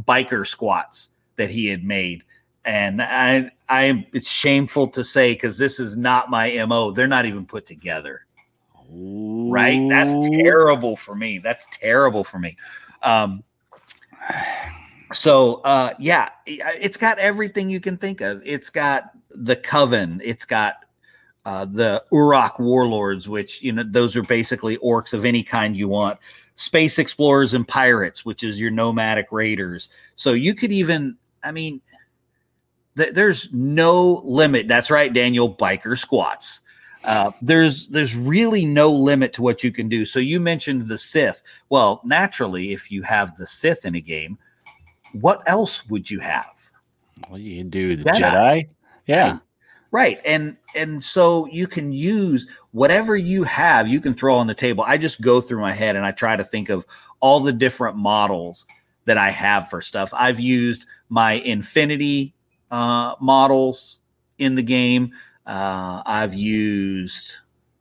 biker 0.06 0.46
squats 0.46 1.08
that 1.34 1.50
he 1.50 1.66
had 1.66 1.82
made 1.82 2.22
and 2.64 3.02
I, 3.02 3.50
I, 3.68 4.06
it's 4.12 4.30
shameful 4.30 4.88
to 4.88 5.04
say 5.04 5.34
because 5.34 5.58
this 5.58 5.78
is 5.78 5.96
not 5.96 6.30
my 6.30 6.64
mo. 6.66 6.90
They're 6.92 7.06
not 7.06 7.26
even 7.26 7.46
put 7.46 7.66
together, 7.66 8.24
right? 8.88 9.86
That's 9.88 10.14
terrible 10.30 10.96
for 10.96 11.14
me. 11.14 11.38
That's 11.38 11.66
terrible 11.70 12.24
for 12.24 12.38
me. 12.38 12.56
Um, 13.02 13.44
so, 15.12 15.56
uh, 15.62 15.94
yeah, 15.98 16.30
it's 16.46 16.96
got 16.96 17.18
everything 17.18 17.68
you 17.68 17.80
can 17.80 17.96
think 17.96 18.20
of. 18.20 18.42
It's 18.44 18.70
got 18.70 19.10
the 19.30 19.56
coven. 19.56 20.20
It's 20.24 20.44
got 20.44 20.76
uh, 21.44 21.66
the 21.66 22.02
Urok 22.10 22.58
warlords, 22.58 23.28
which 23.28 23.62
you 23.62 23.72
know 23.72 23.84
those 23.86 24.16
are 24.16 24.22
basically 24.22 24.78
orcs 24.78 25.12
of 25.12 25.24
any 25.24 25.42
kind 25.42 25.76
you 25.76 25.88
want. 25.88 26.18
Space 26.56 26.98
explorers 26.98 27.52
and 27.52 27.66
pirates, 27.66 28.24
which 28.24 28.42
is 28.42 28.60
your 28.60 28.70
nomadic 28.70 29.30
raiders. 29.30 29.90
So 30.16 30.32
you 30.32 30.54
could 30.54 30.72
even, 30.72 31.16
I 31.42 31.52
mean, 31.52 31.80
th- 32.96 33.14
there's 33.14 33.52
no 33.52 34.22
limit. 34.24 34.68
That's 34.68 34.90
right, 34.90 35.12
Daniel. 35.12 35.54
Biker 35.54 35.98
squats. 35.98 36.60
Uh, 37.04 37.30
there's 37.42 37.86
there's 37.88 38.16
really 38.16 38.64
no 38.64 38.90
limit 38.90 39.32
to 39.34 39.42
what 39.42 39.62
you 39.62 39.70
can 39.70 39.88
do. 39.88 40.06
So 40.06 40.18
you 40.18 40.40
mentioned 40.40 40.86
the 40.86 40.98
Sith. 40.98 41.42
Well, 41.68 42.00
naturally, 42.04 42.72
if 42.72 42.90
you 42.90 43.02
have 43.02 43.36
the 43.36 43.46
Sith 43.46 43.84
in 43.84 43.94
a 43.94 44.00
game, 44.00 44.38
what 45.12 45.42
else 45.46 45.86
would 45.88 46.10
you 46.10 46.20
have? 46.20 46.54
Well, 47.28 47.38
you 47.38 47.62
do? 47.64 47.96
The 47.96 48.04
Jedi. 48.04 48.20
Jedi? 48.20 48.68
Yeah. 49.06 49.38
Right. 49.90 50.18
And 50.24 50.56
and 50.74 51.04
so 51.04 51.46
you 51.46 51.66
can 51.66 51.92
use 51.92 52.46
whatever 52.72 53.16
you 53.16 53.44
have, 53.44 53.86
you 53.86 54.00
can 54.00 54.14
throw 54.14 54.34
on 54.34 54.46
the 54.46 54.54
table. 54.54 54.82
I 54.84 54.98
just 54.98 55.20
go 55.20 55.40
through 55.40 55.60
my 55.60 55.72
head 55.72 55.94
and 55.94 56.04
I 56.04 56.10
try 56.10 56.34
to 56.36 56.42
think 56.42 56.68
of 56.68 56.84
all 57.20 57.38
the 57.40 57.52
different 57.52 57.96
models 57.96 58.66
that 59.04 59.18
I 59.18 59.30
have 59.30 59.68
for 59.70 59.80
stuff. 59.80 60.10
I've 60.12 60.40
used 60.40 60.86
my 61.10 61.34
Infinity 61.34 62.33
uh, 62.74 63.14
models 63.20 64.00
in 64.38 64.56
the 64.56 64.62
game. 64.62 65.12
Uh, 65.46 66.02
I've 66.04 66.34
used 66.34 67.30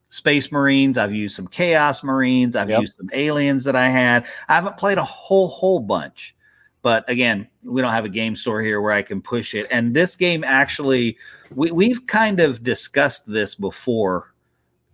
Space 0.09 0.51
Marines. 0.51 0.99
I've 0.99 1.15
used 1.15 1.35
some 1.35 1.47
Chaos 1.47 2.03
Marines. 2.03 2.55
I've 2.55 2.69
Yep. 2.69 2.81
used 2.81 2.97
some 2.97 3.09
aliens 3.11 3.63
that 3.63 3.75
I 3.75 3.89
had. 3.89 4.27
I 4.47 4.53
haven't 4.53 4.77
played 4.77 4.99
a 4.99 5.03
whole 5.03 5.47
whole 5.47 5.79
bunch, 5.79 6.35
but 6.83 7.09
again, 7.09 7.47
we 7.63 7.81
don't 7.81 7.91
have 7.91 8.05
a 8.05 8.09
game 8.09 8.35
store 8.35 8.61
here 8.61 8.81
where 8.81 8.91
I 8.91 9.01
can 9.01 9.19
push 9.19 9.55
it. 9.55 9.65
And 9.71 9.95
this 9.95 10.15
game 10.15 10.43
actually, 10.43 11.17
we, 11.55 11.71
we've 11.71 12.05
kind 12.05 12.39
of 12.39 12.61
discussed 12.61 13.23
this 13.25 13.55
before 13.55 14.35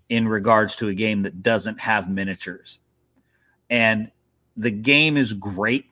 in 0.07 0.29
regards 0.29 0.77
to 0.77 0.87
a 0.87 0.93
game 0.93 1.23
that 1.23 1.43
doesn't 1.43 1.81
have 1.81 2.09
miniatures. 2.09 2.79
And 3.69 4.11
the 4.55 4.71
game 4.71 5.17
is 5.17 5.33
great, 5.33 5.87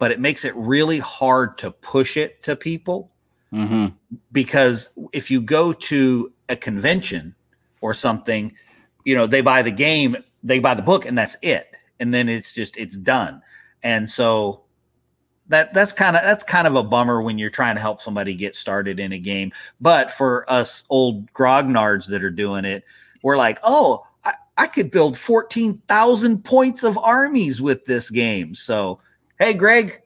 but 0.00 0.10
it 0.10 0.18
makes 0.18 0.44
it 0.44 0.56
really 0.56 0.98
hard 0.98 1.58
to 1.58 1.70
push 1.70 2.16
it 2.16 2.42
to 2.42 2.56
people 2.56 3.12
hmm 3.50 3.86
because 4.32 4.88
if 5.12 5.30
you 5.30 5.40
go 5.40 5.72
to 5.72 6.32
a 6.48 6.56
convention 6.56 7.34
or 7.80 7.94
something, 7.94 8.54
you 9.04 9.14
know, 9.14 9.26
they 9.26 9.40
buy 9.40 9.62
the 9.62 9.70
game, 9.70 10.16
they 10.42 10.58
buy 10.58 10.74
the 10.74 10.82
book, 10.82 11.06
and 11.06 11.16
that's 11.16 11.36
it. 11.42 11.74
And 12.00 12.12
then 12.12 12.28
it's 12.28 12.54
just 12.54 12.76
it's 12.76 12.96
done. 12.96 13.42
And 13.82 14.08
so 14.08 14.62
that 15.48 15.74
that's 15.74 15.92
kind 15.92 16.16
of 16.16 16.22
that's 16.22 16.44
kind 16.44 16.66
of 16.66 16.76
a 16.76 16.82
bummer 16.82 17.22
when 17.22 17.38
you're 17.38 17.50
trying 17.50 17.74
to 17.74 17.80
help 17.80 18.00
somebody 18.00 18.34
get 18.34 18.56
started 18.56 19.00
in 19.00 19.12
a 19.12 19.18
game. 19.18 19.52
But 19.80 20.10
for 20.10 20.50
us 20.50 20.84
old 20.88 21.32
grognards 21.32 22.08
that 22.08 22.22
are 22.22 22.30
doing 22.30 22.64
it, 22.64 22.84
we're 23.22 23.36
like, 23.36 23.58
oh, 23.62 24.06
I, 24.24 24.34
I 24.56 24.66
could 24.66 24.90
build 24.90 25.18
14,000 25.18 26.44
points 26.44 26.82
of 26.82 26.98
armies 26.98 27.60
with 27.60 27.84
this 27.84 28.10
game. 28.10 28.54
So 28.54 29.00
hey, 29.38 29.54
Greg, 29.54 30.02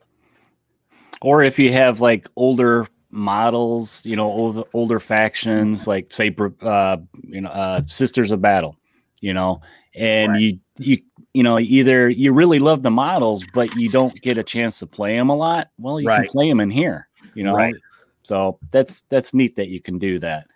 Or 1.21 1.43
if 1.43 1.59
you 1.59 1.73
have 1.73 2.01
like 2.01 2.29
older 2.37 2.87
models, 3.15 4.05
you 4.05 4.17
know, 4.17 4.27
older, 4.27 4.65
older 4.75 5.01
factions 5.01 5.87
like 5.87 6.13
say, 6.13 6.35
uh, 6.63 6.97
you 7.23 7.41
know, 7.41 7.49
uh, 7.49 7.83
Sisters 7.87 8.31
of 8.31 8.43
Battle, 8.43 8.77
you 9.21 9.33
know, 9.33 9.61
and 9.95 10.33
right. 10.33 10.41
you 10.41 10.59
you 10.79 10.99
you 11.33 11.43
know 11.43 11.59
either 11.59 12.09
you 12.09 12.33
really 12.33 12.59
love 12.59 12.83
the 12.83 12.91
models, 12.91 13.45
but 13.55 13.75
you 13.77 13.89
don't 13.89 14.21
get 14.21 14.37
a 14.37 14.43
chance 14.43 14.79
to 14.81 14.87
play 14.87 15.17
them 15.17 15.31
a 15.31 15.37
lot. 15.37 15.71
Well, 15.79 16.01
you 16.01 16.09
right. 16.09 16.23
can 16.23 16.31
play 16.31 16.49
them 16.49 16.61
in 16.61 16.71
here, 16.71 17.09
you 17.35 17.45
know. 17.45 17.55
Right. 17.55 17.75
So 18.25 18.59
that's 18.71 19.03
that's 19.03 19.33
neat 19.33 19.57
that 19.57 19.69
you 19.69 19.81
can 19.81 19.99
do 19.99 20.19
that. 20.19 20.47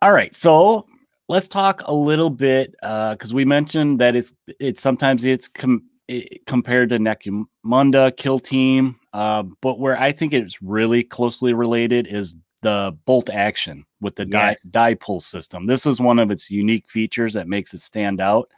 All 0.00 0.12
right, 0.12 0.34
so 0.34 0.86
let's 1.28 1.46
talk 1.46 1.82
a 1.84 1.94
little 1.94 2.30
bit 2.30 2.74
uh, 2.82 3.14
because 3.14 3.32
uh, 3.32 3.36
we 3.36 3.44
mentioned 3.44 4.00
that 4.00 4.16
it's 4.16 4.32
it's 4.58 4.80
sometimes 4.80 5.24
it's 5.24 5.46
com- 5.46 5.84
it, 6.08 6.44
compared 6.46 6.88
to 6.88 6.98
Necromunda 6.98 8.16
Kill 8.16 8.38
Team, 8.38 8.98
uh, 9.12 9.42
but 9.60 9.78
where 9.78 10.00
I 10.00 10.12
think 10.12 10.32
it's 10.32 10.62
really 10.62 11.02
closely 11.02 11.52
related 11.52 12.06
is 12.06 12.34
the 12.62 12.96
bolt 13.04 13.28
action 13.28 13.84
with 14.00 14.16
the 14.16 14.26
yes. 14.26 14.62
die, 14.62 14.94
pull 14.94 15.20
system. 15.20 15.66
This 15.66 15.84
is 15.84 16.00
one 16.00 16.18
of 16.18 16.30
its 16.30 16.50
unique 16.50 16.88
features 16.88 17.34
that 17.34 17.48
makes 17.48 17.74
it 17.74 17.80
stand 17.80 18.20
out. 18.20 18.50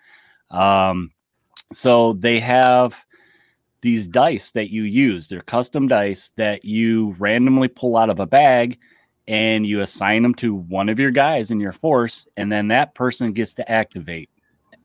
Um, 0.51 1.11
so 1.73 2.13
they 2.15 2.39
have 2.41 3.05
these 3.81 4.07
dice 4.07 4.53
that 4.53 4.71
you 4.71 4.85
use. 4.85 5.29
They're 5.29 5.41
custom 5.41 5.89
dice 5.89 6.33
that 6.37 6.65
you 6.65 7.17
randomly 7.19 7.69
pull 7.69 7.97
out 7.97 8.11
of 8.11 8.21
a 8.21 8.27
bag 8.27 8.79
and 9.27 9.67
you 9.67 9.81
assign 9.81 10.23
them 10.23 10.35
to 10.35 10.55
one 10.55 10.89
of 10.89 10.99
your 10.99 11.11
guys 11.11 11.51
in 11.51 11.59
your 11.59 11.73
force, 11.73 12.27
and 12.37 12.53
then 12.53 12.69
that 12.69 12.95
person 12.95 13.33
gets 13.33 13.55
to 13.55 13.71
activate. 13.71 14.29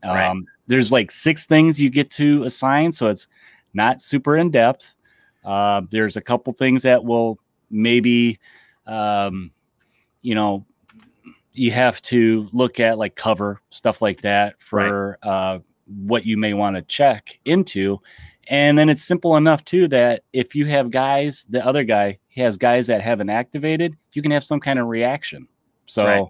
Right. 0.02 0.26
Um, 0.26 0.46
there's 0.66 0.90
like 0.90 1.10
six 1.10 1.44
things 1.44 1.78
you 1.78 1.90
get 1.90 2.10
to 2.12 2.44
assign, 2.44 2.92
so 2.92 3.08
it's 3.08 3.28
not 3.74 4.00
super 4.00 4.36
in 4.36 4.50
depth. 4.50 4.94
Uh, 5.44 5.82
there's 5.90 6.16
a 6.16 6.20
couple 6.20 6.52
things 6.52 6.82
that 6.82 7.04
will 7.04 7.38
maybe, 7.70 8.38
um, 8.86 9.50
you 10.22 10.34
know, 10.34 10.64
you 11.52 11.70
have 11.70 12.00
to 12.02 12.48
look 12.52 12.78
at 12.78 12.98
like 12.98 13.16
cover 13.16 13.60
stuff 13.70 14.00
like 14.00 14.20
that 14.22 14.60
for 14.60 15.18
right. 15.22 15.28
uh, 15.28 15.58
what 15.86 16.24
you 16.24 16.36
may 16.36 16.54
want 16.54 16.76
to 16.76 16.82
check 16.82 17.38
into. 17.44 18.00
And 18.48 18.78
then 18.78 18.88
it's 18.88 19.04
simple 19.04 19.36
enough 19.36 19.64
too 19.64 19.88
that 19.88 20.22
if 20.32 20.54
you 20.54 20.66
have 20.66 20.90
guys, 20.90 21.46
the 21.48 21.64
other 21.64 21.84
guy 21.84 22.18
has 22.36 22.56
guys 22.56 22.86
that 22.86 23.00
haven't 23.00 23.30
activated, 23.30 23.96
you 24.12 24.22
can 24.22 24.30
have 24.30 24.44
some 24.44 24.60
kind 24.60 24.78
of 24.78 24.86
reaction. 24.86 25.46
So 25.86 26.04
right. 26.04 26.26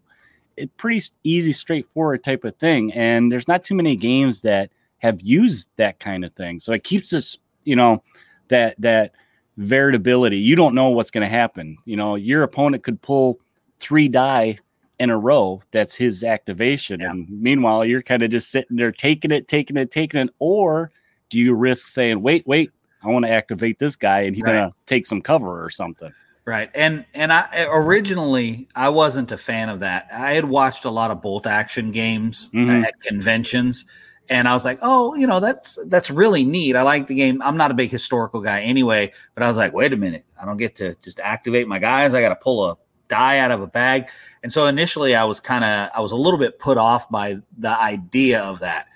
it's 0.56 0.72
pretty 0.76 1.02
easy, 1.24 1.52
straightforward 1.52 2.24
type 2.24 2.44
of 2.44 2.56
thing. 2.56 2.92
And 2.92 3.30
there's 3.30 3.48
not 3.48 3.64
too 3.64 3.74
many 3.74 3.96
games 3.96 4.40
that 4.42 4.70
have 4.98 5.20
used 5.20 5.68
that 5.76 5.98
kind 5.98 6.24
of 6.24 6.34
thing. 6.34 6.58
So 6.58 6.72
it 6.72 6.84
keeps 6.84 7.12
us, 7.12 7.38
you 7.64 7.76
know, 7.76 8.02
that 8.50 8.80
that 8.80 9.12
variability. 9.56 10.38
You 10.38 10.56
don't 10.56 10.74
know 10.74 10.90
what's 10.90 11.10
going 11.10 11.26
to 11.26 11.34
happen. 11.34 11.76
You 11.84 11.96
know, 11.96 12.14
your 12.14 12.42
opponent 12.42 12.82
could 12.82 13.00
pull 13.02 13.40
three 13.78 14.08
die 14.08 14.58
in 14.98 15.10
a 15.10 15.18
row. 15.18 15.62
That's 15.70 15.94
his 15.94 16.22
activation. 16.22 17.00
Yeah. 17.00 17.10
And 17.10 17.28
meanwhile, 17.30 17.84
you're 17.84 18.02
kind 18.02 18.22
of 18.22 18.30
just 18.30 18.50
sitting 18.50 18.76
there 18.76 18.92
taking 18.92 19.30
it, 19.30 19.48
taking 19.48 19.76
it, 19.76 19.90
taking 19.90 20.20
it. 20.20 20.30
Or 20.38 20.90
do 21.30 21.38
you 21.38 21.54
risk 21.54 21.88
saying, 21.88 22.22
wait, 22.22 22.46
wait, 22.46 22.70
I 23.02 23.08
want 23.08 23.24
to 23.24 23.30
activate 23.30 23.78
this 23.78 23.96
guy 23.96 24.20
and 24.20 24.34
he's 24.34 24.44
right. 24.44 24.52
going 24.52 24.70
to 24.70 24.76
take 24.86 25.06
some 25.06 25.22
cover 25.22 25.64
or 25.64 25.70
something? 25.70 26.12
Right. 26.46 26.70
And 26.74 27.04
and 27.14 27.32
I 27.32 27.66
originally 27.70 28.68
I 28.74 28.88
wasn't 28.88 29.30
a 29.30 29.36
fan 29.36 29.68
of 29.68 29.80
that. 29.80 30.08
I 30.12 30.32
had 30.32 30.46
watched 30.46 30.84
a 30.84 30.90
lot 30.90 31.10
of 31.10 31.22
bolt 31.22 31.46
action 31.46 31.92
games 31.92 32.50
mm-hmm. 32.52 32.82
at 32.82 33.00
conventions 33.02 33.84
and 34.30 34.48
I 34.48 34.54
was 34.54 34.64
like, 34.64 34.78
"Oh, 34.80 35.14
you 35.16 35.26
know, 35.26 35.40
that's 35.40 35.78
that's 35.86 36.08
really 36.08 36.44
neat. 36.44 36.76
I 36.76 36.82
like 36.82 37.08
the 37.08 37.16
game. 37.16 37.42
I'm 37.42 37.56
not 37.56 37.72
a 37.72 37.74
big 37.74 37.90
historical 37.90 38.40
guy 38.40 38.62
anyway, 38.62 39.12
but 39.34 39.42
I 39.42 39.48
was 39.48 39.56
like, 39.56 39.72
"Wait 39.72 39.92
a 39.92 39.96
minute. 39.96 40.24
I 40.40 40.46
don't 40.46 40.56
get 40.56 40.76
to 40.76 40.94
just 41.02 41.18
activate 41.20 41.66
my 41.66 41.80
guys. 41.80 42.14
I 42.14 42.20
got 42.20 42.30
to 42.30 42.36
pull 42.36 42.70
a 42.70 42.76
die 43.08 43.38
out 43.38 43.50
of 43.50 43.60
a 43.60 43.66
bag." 43.66 44.08
And 44.42 44.52
so 44.52 44.66
initially 44.66 45.16
I 45.16 45.24
was 45.24 45.40
kind 45.40 45.64
of 45.64 45.90
I 45.94 46.00
was 46.00 46.12
a 46.12 46.16
little 46.16 46.38
bit 46.38 46.58
put 46.60 46.78
off 46.78 47.10
by 47.10 47.38
the 47.58 47.78
idea 47.78 48.40
of 48.40 48.60
that. 48.60 48.86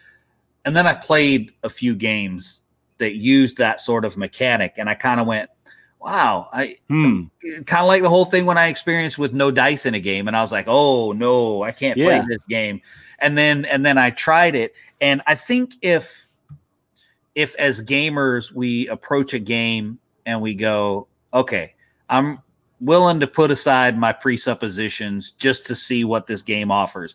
And 0.65 0.77
then 0.77 0.87
I 0.87 0.95
played 0.95 1.53
a 1.63 1.69
few 1.69 1.95
games 1.95 2.63
that 2.99 3.17
used 3.17 3.59
that 3.59 3.81
sort 3.81 4.05
of 4.05 4.17
mechanic 4.17 4.75
and 4.79 4.89
I 4.89 4.95
kind 4.95 5.21
of 5.21 5.27
went, 5.27 5.51
wow, 6.05 6.51
I 6.53 6.77
hmm. 6.89 7.25
kind 7.65 7.81
of 7.81 7.87
like 7.87 8.03
the 8.03 8.11
whole 8.11 8.27
thing 8.27 8.45
when 8.45 8.59
I 8.59 8.69
experienced 8.69 9.17
with 9.17 9.33
no 9.33 9.51
dice 9.51 9.87
in 9.87 9.95
a 9.95 10.01
game, 10.01 10.29
and 10.29 10.37
I 10.37 10.43
was 10.43 10.53
like, 10.53 10.67
oh 10.69 11.13
no, 11.13 11.63
I 11.63 11.73
can't 11.73 11.97
yeah. 11.97 12.21
play 12.21 12.27
this 12.29 12.45
game. 12.49 12.83
And 13.21 13.39
then 13.39 13.65
and 13.65 13.87
then 13.87 13.97
I 13.97 14.11
tried 14.11 14.55
it, 14.55 14.75
and 15.01 15.23
I 15.27 15.35
think 15.35 15.75
if 15.81 16.29
if 17.35 17.55
as 17.57 17.83
gamers 17.83 18.53
we 18.53 18.87
approach 18.89 19.33
a 19.33 19.39
game 19.39 19.99
and 20.27 20.43
we 20.43 20.55
go, 20.55 21.09
okay, 21.33 21.75
I'm 22.11 22.41
willing 22.81 23.21
to 23.21 23.27
put 23.27 23.51
aside 23.51 23.99
my 23.99 24.13
presuppositions 24.13 25.31
just 25.33 25.65
to 25.67 25.75
see 25.75 26.05
what 26.05 26.27
this 26.27 26.43
game 26.43 26.71
offers. 26.71 27.15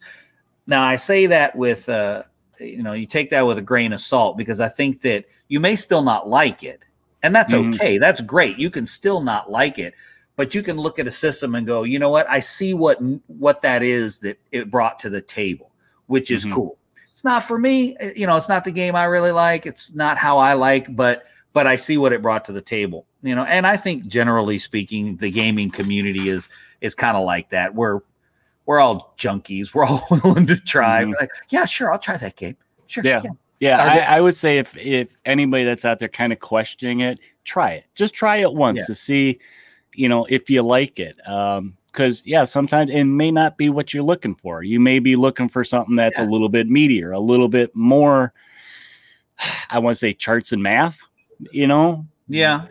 Now 0.65 0.81
I 0.81 0.95
say 0.95 1.27
that 1.27 1.55
with 1.55 1.87
uh, 1.89 2.23
you 2.59 2.81
know, 2.81 2.93
you 2.93 3.05
take 3.05 3.29
that 3.29 3.45
with 3.45 3.59
a 3.59 3.61
grain 3.61 3.93
of 3.93 4.01
salt 4.01 4.35
because 4.35 4.59
I 4.59 4.67
think 4.67 5.01
that 5.01 5.25
you 5.47 5.59
may 5.59 5.75
still 5.75 6.01
not 6.01 6.27
like 6.27 6.63
it. 6.63 6.83
And 7.21 7.35
that's 7.35 7.53
mm-hmm. 7.53 7.73
okay. 7.73 7.97
That's 7.97 8.21
great. 8.21 8.57
You 8.57 8.69
can 8.69 8.85
still 8.85 9.21
not 9.21 9.51
like 9.51 9.77
it, 9.77 9.93
but 10.35 10.55
you 10.55 10.63
can 10.63 10.77
look 10.77 10.99
at 10.99 11.07
a 11.07 11.11
system 11.11 11.55
and 11.55 11.67
go, 11.67 11.83
you 11.83 11.99
know 11.99 12.09
what? 12.09 12.29
I 12.29 12.39
see 12.39 12.73
what 12.73 12.97
what 13.27 13.61
that 13.61 13.83
is 13.83 14.19
that 14.19 14.39
it 14.51 14.71
brought 14.71 14.99
to 14.99 15.09
the 15.09 15.21
table, 15.21 15.71
which 16.07 16.31
is 16.31 16.45
mm-hmm. 16.45 16.55
cool. 16.55 16.77
It's 17.11 17.25
not 17.25 17.43
for 17.43 17.57
me, 17.57 17.97
eh, 17.99 18.13
you 18.15 18.25
know, 18.25 18.37
it's 18.37 18.47
not 18.47 18.63
the 18.63 18.71
game 18.71 18.95
I 18.95 19.03
really 19.03 19.31
like. 19.31 19.65
It's 19.65 19.93
not 19.93 20.17
how 20.17 20.37
I 20.37 20.53
like, 20.53 20.95
but 20.95 21.25
but 21.51 21.67
I 21.67 21.75
see 21.75 21.97
what 21.97 22.13
it 22.13 22.21
brought 22.21 22.45
to 22.45 22.53
the 22.53 22.61
table. 22.61 23.05
You 23.21 23.35
know, 23.35 23.43
and 23.43 23.67
I 23.67 23.75
think 23.75 24.07
generally 24.07 24.59
speaking, 24.59 25.17
the 25.17 25.29
gaming 25.29 25.71
community 25.71 26.29
is 26.29 26.47
is 26.79 26.95
kind 26.95 27.17
of 27.17 27.25
like 27.25 27.49
that. 27.49 27.75
We're 27.75 27.99
we're 28.65 28.79
all 28.79 29.13
junkies. 29.17 29.73
We're 29.73 29.85
all 29.85 30.07
willing 30.23 30.47
to 30.47 30.55
try. 30.55 31.03
Mm-hmm. 31.03 31.13
Like, 31.19 31.31
yeah, 31.49 31.65
sure, 31.65 31.91
I'll 31.91 31.99
try 31.99 32.15
that 32.17 32.37
game. 32.37 32.55
Sure. 32.87 33.03
Yeah. 33.03 33.21
yeah. 33.23 33.31
Yeah, 33.59 33.83
I, 33.83 34.17
I, 34.17 34.21
would 34.21 34.37
say 34.37 34.57
if 34.57 34.75
if 34.77 35.17
anybody 35.25 35.65
that's 35.65 35.83
out 35.83 35.99
there 35.99 36.07
kind 36.07 36.31
of 36.31 36.39
questioning 36.39 37.01
it, 37.01 37.19
try 37.43 37.71
it. 37.71 37.85
Just 37.93 38.13
try 38.13 38.37
it 38.37 38.53
once 38.53 38.79
yeah. 38.79 38.85
to 38.85 38.95
see, 38.95 39.39
you 39.93 40.07
know, 40.07 40.25
if 40.29 40.49
you 40.49 40.61
like 40.61 40.97
it. 40.99 41.17
Um, 41.27 41.73
because 41.91 42.25
yeah, 42.25 42.45
sometimes 42.45 42.91
it 42.91 43.03
may 43.03 43.31
not 43.31 43.57
be 43.57 43.69
what 43.69 43.93
you're 43.93 44.03
looking 44.03 44.35
for. 44.35 44.63
You 44.63 44.79
may 44.79 44.99
be 44.99 45.15
looking 45.15 45.49
for 45.49 45.63
something 45.63 45.95
that's 45.95 46.17
yeah. 46.17 46.25
a 46.25 46.29
little 46.29 46.47
bit 46.47 46.69
meatier, 46.69 47.13
a 47.13 47.19
little 47.19 47.47
bit 47.49 47.75
more. 47.75 48.31
I 49.69 49.79
want 49.79 49.95
to 49.95 49.99
say 49.99 50.13
charts 50.13 50.51
and 50.51 50.61
math, 50.61 51.01
you 51.51 51.67
know. 51.67 52.05
Yeah. 52.27 52.65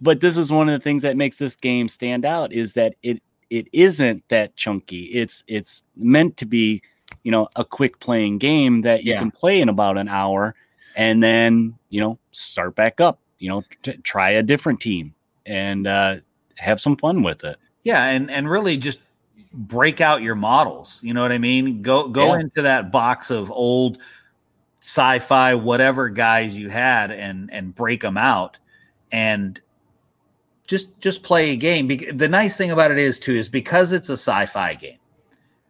But 0.00 0.20
this 0.20 0.36
is 0.36 0.50
one 0.50 0.68
of 0.68 0.72
the 0.72 0.82
things 0.82 1.02
that 1.02 1.16
makes 1.16 1.38
this 1.38 1.54
game 1.54 1.88
stand 1.88 2.24
out 2.24 2.52
is 2.52 2.74
that 2.74 2.94
it 3.02 3.22
it 3.50 3.68
isn't 3.72 4.26
that 4.28 4.56
chunky. 4.56 5.04
It's 5.04 5.44
it's 5.46 5.82
meant 5.96 6.36
to 6.38 6.46
be 6.46 6.82
you 7.26 7.32
know 7.32 7.48
a 7.56 7.64
quick 7.64 7.98
playing 7.98 8.38
game 8.38 8.82
that 8.82 9.02
you 9.02 9.12
yeah. 9.12 9.18
can 9.18 9.32
play 9.32 9.60
in 9.60 9.68
about 9.68 9.98
an 9.98 10.06
hour 10.06 10.54
and 10.94 11.20
then 11.20 11.74
you 11.90 12.00
know 12.00 12.16
start 12.30 12.76
back 12.76 13.00
up 13.00 13.18
you 13.40 13.48
know 13.48 13.64
t- 13.82 13.96
try 14.04 14.30
a 14.30 14.44
different 14.44 14.78
team 14.78 15.12
and 15.44 15.88
uh, 15.88 16.14
have 16.54 16.80
some 16.80 16.96
fun 16.96 17.24
with 17.24 17.42
it 17.42 17.56
yeah 17.82 18.04
and 18.06 18.30
and 18.30 18.48
really 18.48 18.76
just 18.76 19.00
break 19.52 20.00
out 20.00 20.22
your 20.22 20.36
models 20.36 21.00
you 21.02 21.12
know 21.12 21.20
what 21.20 21.32
i 21.32 21.38
mean 21.38 21.82
go 21.82 22.06
go 22.06 22.34
yeah. 22.34 22.38
into 22.38 22.62
that 22.62 22.92
box 22.92 23.32
of 23.32 23.50
old 23.50 23.98
sci-fi 24.78 25.52
whatever 25.52 26.08
guys 26.08 26.56
you 26.56 26.70
had 26.70 27.10
and 27.10 27.52
and 27.52 27.74
break 27.74 28.02
them 28.02 28.16
out 28.16 28.56
and 29.10 29.60
just 30.68 30.96
just 31.00 31.24
play 31.24 31.50
a 31.50 31.56
game 31.56 31.88
the 31.88 32.28
nice 32.28 32.56
thing 32.56 32.70
about 32.70 32.92
it 32.92 32.98
is 32.98 33.18
too 33.18 33.34
is 33.34 33.48
because 33.48 33.90
it's 33.90 34.10
a 34.10 34.12
sci-fi 34.16 34.74
game 34.74 34.98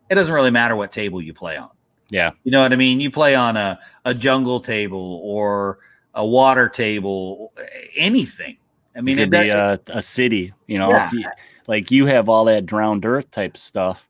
it 0.08 0.14
doesn't 0.14 0.32
really 0.32 0.50
matter 0.50 0.76
what 0.76 0.92
table 0.92 1.20
you 1.20 1.34
play 1.34 1.56
on. 1.56 1.70
Yeah. 2.10 2.32
You 2.44 2.52
know 2.52 2.62
what 2.62 2.72
I 2.72 2.76
mean? 2.76 3.00
You 3.00 3.10
play 3.10 3.34
on 3.34 3.56
a, 3.56 3.78
a 4.04 4.14
jungle 4.14 4.60
table 4.60 5.20
or 5.22 5.78
a 6.14 6.24
water 6.24 6.68
table, 6.68 7.52
anything. 7.96 8.56
I 8.96 9.00
mean, 9.00 9.18
it 9.18 9.24
could 9.24 9.30
be 9.30 9.48
a, 9.48 9.78
a, 9.88 10.02
city, 10.02 10.54
you 10.66 10.78
know, 10.78 10.88
yeah. 10.88 11.10
you, 11.12 11.24
like 11.66 11.90
you 11.90 12.06
have 12.06 12.28
all 12.28 12.46
that 12.46 12.64
drowned 12.64 13.04
earth 13.04 13.30
type 13.30 13.56
stuff. 13.56 14.08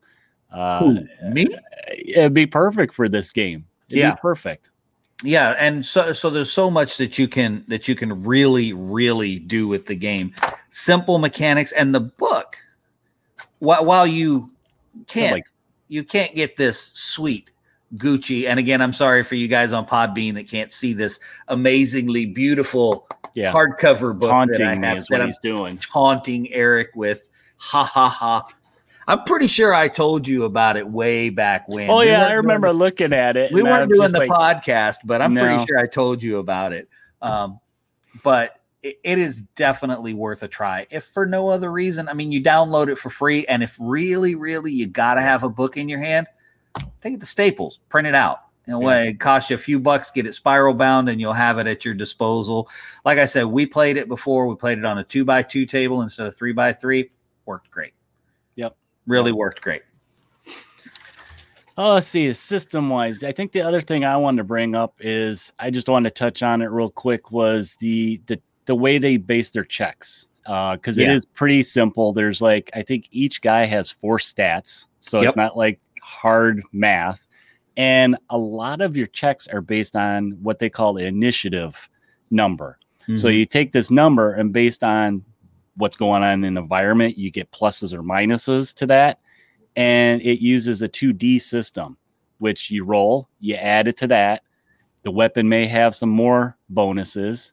Uh, 0.52 1.00
me? 1.32 1.48
It'd 1.92 2.34
be 2.34 2.46
perfect 2.46 2.94
for 2.94 3.08
this 3.08 3.32
game. 3.32 3.66
It'd 3.88 3.98
yeah. 3.98 4.14
perfect. 4.14 4.70
Yeah, 5.24 5.56
and 5.58 5.84
so 5.84 6.12
so 6.12 6.28
there's 6.28 6.52
so 6.52 6.70
much 6.70 6.98
that 6.98 7.18
you 7.18 7.26
can 7.26 7.64
that 7.68 7.88
you 7.88 7.94
can 7.94 8.22
really 8.22 8.74
really 8.74 9.38
do 9.38 9.66
with 9.66 9.86
the 9.86 9.94
game. 9.94 10.34
Simple 10.68 11.18
mechanics 11.18 11.72
and 11.72 11.94
the 11.94 12.00
book. 12.00 12.56
While 13.58 13.86
while 13.86 14.06
you 14.06 14.50
can't 15.06 15.32
like 15.32 15.46
you 15.88 16.04
can't 16.04 16.34
get 16.34 16.56
this 16.56 16.80
sweet 16.94 17.50
Gucci. 17.94 18.46
And 18.46 18.58
again, 18.58 18.82
I'm 18.82 18.92
sorry 18.92 19.22
for 19.22 19.36
you 19.36 19.48
guys 19.48 19.72
on 19.72 19.86
Podbean 19.86 20.34
that 20.34 20.48
can't 20.48 20.72
see 20.72 20.92
this 20.92 21.20
amazingly 21.48 22.26
beautiful 22.26 23.08
yeah. 23.34 23.52
hardcover 23.52 24.18
book 24.18 24.30
taunting 24.30 24.80
that 24.80 24.84
I 24.84 24.88
have, 24.88 24.98
is 24.98 25.10
what 25.10 25.24
he's 25.24 25.36
I'm 25.36 25.50
doing. 25.50 25.78
Taunting 25.78 26.52
Eric 26.52 26.90
with 26.94 27.22
ha 27.58 27.84
ha 27.84 28.08
ha. 28.08 28.48
I'm 29.08 29.22
pretty 29.22 29.46
sure 29.46 29.72
I 29.72 29.86
told 29.86 30.26
you 30.26 30.44
about 30.44 30.76
it 30.76 30.88
way 30.88 31.30
back 31.30 31.68
when. 31.68 31.88
Oh 31.88 32.00
we 32.00 32.06
yeah, 32.06 32.26
I 32.26 32.32
remember 32.34 32.72
looking 32.72 33.12
at 33.12 33.36
it. 33.36 33.52
We 33.52 33.62
weren't 33.62 33.90
doing 33.92 34.10
the 34.10 34.18
like, 34.18 34.30
podcast, 34.30 34.96
but 35.04 35.22
I'm 35.22 35.32
no. 35.32 35.42
pretty 35.42 35.64
sure 35.64 35.78
I 35.78 35.86
told 35.86 36.22
you 36.22 36.38
about 36.38 36.72
it. 36.72 36.88
Um, 37.22 37.60
but 38.24 38.58
it, 38.82 38.98
it 39.02 39.18
is 39.18 39.42
definitely 39.42 40.14
worth 40.14 40.42
a 40.42 40.48
try. 40.48 40.86
If 40.90 41.04
for 41.04 41.26
no 41.26 41.48
other 41.48 41.70
reason, 41.70 42.08
I 42.08 42.14
mean, 42.14 42.32
you 42.32 42.42
download 42.42 42.88
it 42.88 42.98
for 42.98 43.10
free, 43.10 43.46
and 43.46 43.62
if 43.62 43.76
really, 43.80 44.34
really 44.34 44.72
you 44.72 44.86
got 44.86 45.14
to 45.14 45.22
have 45.22 45.42
a 45.42 45.48
book 45.48 45.76
in 45.76 45.88
your 45.88 45.98
hand, 45.98 46.26
take 47.00 47.14
it 47.14 47.20
to 47.20 47.26
Staples, 47.26 47.80
print 47.88 48.06
it 48.06 48.14
out. 48.14 48.40
In 48.66 48.72
a 48.72 48.80
way, 48.80 49.10
it 49.10 49.20
costs 49.20 49.48
you 49.48 49.54
a 49.54 49.58
few 49.58 49.78
bucks, 49.78 50.10
get 50.10 50.26
it 50.26 50.34
spiral 50.34 50.74
bound, 50.74 51.08
and 51.08 51.20
you'll 51.20 51.32
have 51.32 51.58
it 51.58 51.68
at 51.68 51.84
your 51.84 51.94
disposal. 51.94 52.68
Like 53.04 53.18
I 53.18 53.26
said, 53.26 53.44
we 53.44 53.64
played 53.64 53.96
it 53.96 54.08
before. 54.08 54.48
We 54.48 54.56
played 54.56 54.78
it 54.78 54.84
on 54.84 54.98
a 54.98 55.04
two 55.04 55.24
by 55.24 55.44
two 55.44 55.66
table 55.66 56.02
instead 56.02 56.26
of 56.26 56.36
three 56.36 56.52
by 56.52 56.72
three. 56.72 57.10
Worked 57.44 57.70
great. 57.70 57.92
Yep. 58.56 58.76
Really 59.06 59.30
worked 59.30 59.60
great. 59.62 59.82
Oh, 61.78 61.94
let's 61.94 62.06
see, 62.06 62.32
system 62.32 62.88
wise, 62.88 63.22
I 63.22 63.32
think 63.32 63.52
the 63.52 63.60
other 63.60 63.82
thing 63.82 64.04
I 64.04 64.16
wanted 64.16 64.38
to 64.38 64.44
bring 64.44 64.74
up 64.74 64.94
is 64.98 65.52
I 65.58 65.70
just 65.70 65.88
wanted 65.88 66.08
to 66.08 66.14
touch 66.18 66.42
on 66.42 66.62
it 66.62 66.70
real 66.70 66.88
quick 66.88 67.30
was 67.30 67.76
the 67.80 68.20
the 68.26 68.40
the 68.66 68.74
way 68.74 68.98
they 68.98 69.16
base 69.16 69.50
their 69.50 69.64
checks. 69.64 70.28
Uh, 70.44 70.76
because 70.76 70.96
it 70.98 71.08
Yeah. 71.08 71.14
is 71.14 71.24
pretty 71.24 71.62
simple. 71.64 72.12
There's 72.12 72.40
like 72.40 72.70
I 72.74 72.82
think 72.82 73.08
each 73.10 73.40
guy 73.42 73.64
has 73.64 73.90
four 73.90 74.18
stats, 74.18 74.86
so 75.00 75.20
Yep. 75.20 75.28
it's 75.28 75.36
not 75.36 75.56
like 75.56 75.80
hard 76.02 76.62
math. 76.72 77.26
And 77.76 78.16
a 78.30 78.38
lot 78.38 78.80
of 78.80 78.96
your 78.96 79.08
checks 79.08 79.48
are 79.48 79.60
based 79.60 79.96
on 79.96 80.32
what 80.42 80.58
they 80.60 80.70
call 80.70 80.94
the 80.94 81.04
initiative 81.06 81.88
number. 82.30 82.78
So 83.14 83.28
Mhm. 83.28 83.38
you 83.38 83.44
take 83.46 83.72
this 83.72 83.90
number 83.90 84.32
and 84.34 84.52
based 84.52 84.82
on 84.84 85.24
what's 85.76 85.96
going 85.96 86.22
on 86.22 86.44
in 86.44 86.54
the 86.54 86.60
environment, 86.60 87.18
you 87.18 87.30
get 87.30 87.50
pluses 87.50 87.92
or 87.92 88.02
minuses 88.02 88.72
to 88.76 88.86
that. 88.86 89.18
And 89.74 90.22
it 90.22 90.40
uses 90.40 90.80
a 90.80 90.88
2D 90.88 91.38
system, 91.40 91.96
which 92.38 92.70
you 92.70 92.84
roll, 92.84 93.28
you 93.40 93.56
add 93.56 93.88
it 93.88 93.96
to 93.98 94.06
that. 94.06 94.42
The 95.02 95.10
weapon 95.10 95.48
may 95.48 95.66
have 95.66 95.94
some 95.94 96.08
more 96.08 96.56
bonuses. 96.68 97.52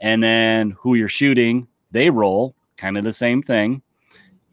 And 0.00 0.22
then 0.22 0.70
who 0.78 0.94
you're 0.94 1.08
shooting, 1.08 1.68
they 1.90 2.10
roll 2.10 2.54
kind 2.76 2.96
of 2.96 3.04
the 3.04 3.12
same 3.12 3.42
thing. 3.42 3.82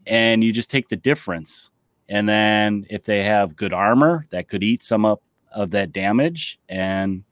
And 0.06 0.44
you 0.44 0.52
just 0.54 0.70
take 0.70 0.90
the 0.90 0.96
difference. 0.96 1.70
And 2.10 2.28
then 2.28 2.86
if 2.90 3.04
they 3.04 3.24
have 3.24 3.56
good 3.56 3.74
armor, 3.74 4.26
that 4.32 4.48
could 4.48 4.64
eat 4.64 4.84
some 4.84 5.06
up 5.06 5.22
of 5.54 5.72
that 5.72 5.92
damage. 5.92 6.60
And 6.70 7.24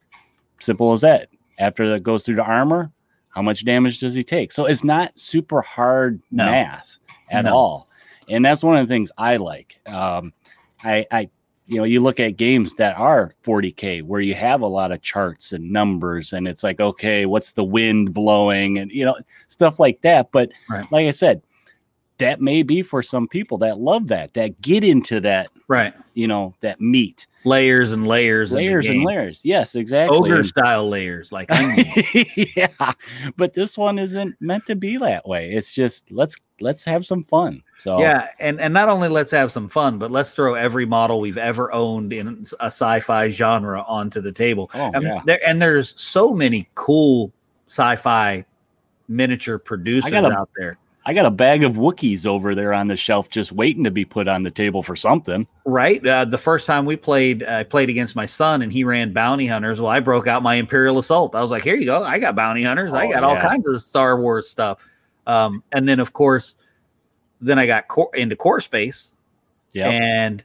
simple 0.60 0.92
as 0.92 1.00
that. 1.02 1.28
After 1.58 1.88
that 1.90 2.00
goes 2.02 2.22
through 2.22 2.36
the 2.36 2.44
armor, 2.44 2.92
how 3.30 3.42
much 3.42 3.64
damage 3.64 3.98
does 4.00 4.14
he 4.14 4.22
take? 4.22 4.52
So 4.52 4.66
it's 4.66 4.84
not 4.84 5.18
super 5.18 5.62
hard 5.62 6.20
No. 6.30 6.46
math 6.46 6.98
at 7.30 7.44
No. 7.44 7.54
all. 7.54 7.88
And 8.28 8.44
that's 8.44 8.62
one 8.64 8.76
of 8.76 8.86
the 8.86 8.92
things 8.92 9.12
I 9.16 9.36
like. 9.36 9.78
Um, 9.86 10.32
I, 10.82 11.06
I, 11.10 11.30
you 11.66 11.78
know, 11.78 11.84
you 11.84 12.00
look 12.00 12.20
at 12.20 12.36
games 12.36 12.74
that 12.76 12.96
are 12.96 13.32
40K 13.44 14.02
where 14.02 14.20
you 14.20 14.34
have 14.34 14.60
a 14.60 14.66
lot 14.66 14.92
of 14.92 15.02
charts 15.02 15.52
and 15.52 15.70
numbers, 15.70 16.32
and 16.32 16.46
it's 16.46 16.62
like, 16.62 16.80
okay, 16.80 17.26
what's 17.26 17.52
the 17.52 17.64
wind 17.64 18.14
blowing 18.14 18.78
and, 18.78 18.90
you 18.92 19.04
know, 19.04 19.16
stuff 19.48 19.80
like 19.80 20.00
that. 20.02 20.30
But 20.30 20.50
Right. 20.70 20.90
like 20.92 21.06
I 21.06 21.10
said, 21.10 21.42
that 22.18 22.40
may 22.40 22.62
be 22.62 22.82
for 22.82 23.02
some 23.02 23.28
people 23.28 23.58
that 23.58 23.78
love 23.78 24.08
that, 24.08 24.34
that 24.34 24.60
get 24.60 24.84
into 24.84 25.20
that, 25.20 25.50
right 25.68 25.92
you 26.14 26.26
know, 26.26 26.54
that 26.60 26.80
meat, 26.80 27.26
layers 27.46 27.92
and 27.92 28.06
layers, 28.06 28.52
layers 28.52 28.86
and 28.88 29.04
layers. 29.04 29.40
Yes, 29.44 29.76
exactly. 29.76 30.18
ogre 30.18 30.42
style 30.42 30.88
layers, 30.88 31.30
like 31.30 31.48
yeah, 32.56 32.92
but 33.36 33.54
this 33.54 33.78
one 33.78 33.98
isn't 33.98 34.34
meant 34.40 34.66
to 34.66 34.74
be 34.74 34.96
that 34.98 35.26
way. 35.26 35.52
It's 35.52 35.72
just 35.72 36.10
let's 36.10 36.36
let's 36.60 36.84
have 36.84 37.06
some 37.06 37.22
fun. 37.22 37.62
So 37.78 38.00
Yeah, 38.00 38.28
and 38.40 38.60
and 38.60 38.74
not 38.74 38.88
only 38.88 39.08
let's 39.08 39.30
have 39.30 39.52
some 39.52 39.68
fun, 39.68 39.98
but 39.98 40.10
let's 40.10 40.32
throw 40.32 40.54
every 40.54 40.84
model 40.84 41.20
we've 41.20 41.38
ever 41.38 41.72
owned 41.72 42.12
in 42.12 42.44
a 42.60 42.66
sci-fi 42.66 43.28
genre 43.30 43.82
onto 43.86 44.20
the 44.20 44.32
table. 44.32 44.70
Oh, 44.74 44.90
and, 44.92 45.04
yeah. 45.04 45.22
there, 45.24 45.40
and 45.46 45.62
there's 45.62 45.98
so 46.00 46.34
many 46.34 46.68
cool 46.74 47.32
sci-fi 47.68 48.44
miniature 49.08 49.58
producers 49.58 50.12
a- 50.12 50.36
out 50.36 50.50
there. 50.56 50.78
I 51.08 51.14
got 51.14 51.24
a 51.24 51.30
bag 51.30 51.62
of 51.62 51.74
Wookiees 51.76 52.26
over 52.26 52.52
there 52.56 52.72
on 52.74 52.88
the 52.88 52.96
shelf, 52.96 53.28
just 53.28 53.52
waiting 53.52 53.84
to 53.84 53.92
be 53.92 54.04
put 54.04 54.26
on 54.26 54.42
the 54.42 54.50
table 54.50 54.82
for 54.82 54.96
something. 54.96 55.46
Right. 55.64 56.04
Uh, 56.04 56.24
the 56.24 56.36
first 56.36 56.66
time 56.66 56.84
we 56.84 56.96
played, 56.96 57.44
I 57.44 57.62
played 57.62 57.88
against 57.88 58.16
my 58.16 58.26
son, 58.26 58.60
and 58.62 58.72
he 58.72 58.82
ran 58.82 59.12
bounty 59.12 59.46
hunters. 59.46 59.80
Well, 59.80 59.88
I 59.90 60.00
broke 60.00 60.26
out 60.26 60.42
my 60.42 60.56
Imperial 60.56 60.98
Assault. 60.98 61.36
I 61.36 61.42
was 61.42 61.52
like, 61.52 61.62
"Here 61.62 61.76
you 61.76 61.86
go! 61.86 62.02
I 62.02 62.18
got 62.18 62.34
bounty 62.34 62.64
hunters. 62.64 62.92
I 62.92 63.06
Oh, 63.06 63.12
got 63.12 63.22
all 63.22 63.36
kinds 63.36 63.68
of 63.68 63.80
Star 63.80 64.20
Wars 64.20 64.48
stuff." 64.50 64.84
Um, 65.28 65.62
and 65.70 65.88
then, 65.88 66.00
of 66.00 66.12
course, 66.12 66.56
then 67.40 67.56
I 67.58 67.66
got 67.66 67.86
core, 67.86 68.10
into 68.14 68.34
core 68.34 68.60
space, 68.60 69.14
Yeah, 69.72 69.88
and 69.90 70.42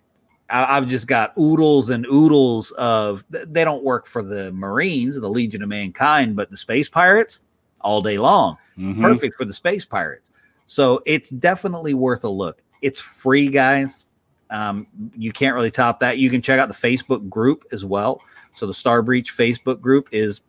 I, 0.51 0.77
I've 0.77 0.87
just 0.87 1.07
got 1.07 1.35
oodles 1.39 1.89
and 1.89 2.05
oodles 2.05 2.69
of. 2.71 3.23
th- 3.31 3.45
They 3.49 3.63
don't 3.63 3.83
work 3.83 4.05
for 4.05 4.21
the 4.21 4.51
Marines, 4.51 5.19
the 5.19 5.27
Legion 5.29 5.63
of 5.63 5.69
Mankind, 5.69 6.35
but 6.35 6.51
the 6.51 6.57
space 6.57 6.87
pirates 6.87 7.39
all 7.81 7.99
day 8.03 8.19
long. 8.19 8.57
Mhm. 8.77 9.01
Perfect 9.01 9.35
for 9.37 9.45
the 9.45 9.53
space 9.53 9.85
pirates. 9.85 10.29
So 10.71 11.01
it's 11.05 11.31
definitely 11.31 11.93
worth 11.93 12.23
a 12.23 12.29
look. 12.29 12.61
It's 12.81 13.01
free, 13.01 13.49
guys. 13.49 14.05
Um, 14.49 14.87
you 15.17 15.33
can't 15.33 15.53
really 15.53 15.69
top 15.69 15.99
that. 15.99 16.17
You 16.17 16.29
can 16.29 16.41
check 16.41 16.61
out 16.61 16.69
the 16.69 16.73
Facebook 16.73 17.27
group 17.27 17.65
as 17.73 17.83
well. 17.83 18.21
So 18.53 18.67
the 18.67 18.73
Star 18.73 19.01
Breach 19.01 19.33
Facebook 19.35 19.81
group 19.81 20.07
is. 20.13 20.39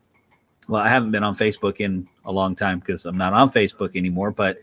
Well, 0.69 0.81
I 0.81 0.87
haven't 0.87 1.11
been 1.11 1.25
on 1.25 1.35
Facebook 1.35 1.81
in 1.81 2.07
a 2.23 2.31
long 2.31 2.55
time 2.55 2.79
because 2.79 3.05
I'm 3.05 3.17
not 3.17 3.33
on 3.33 3.51
Facebook 3.51 3.97
anymore, 3.97 4.31
but 4.31 4.59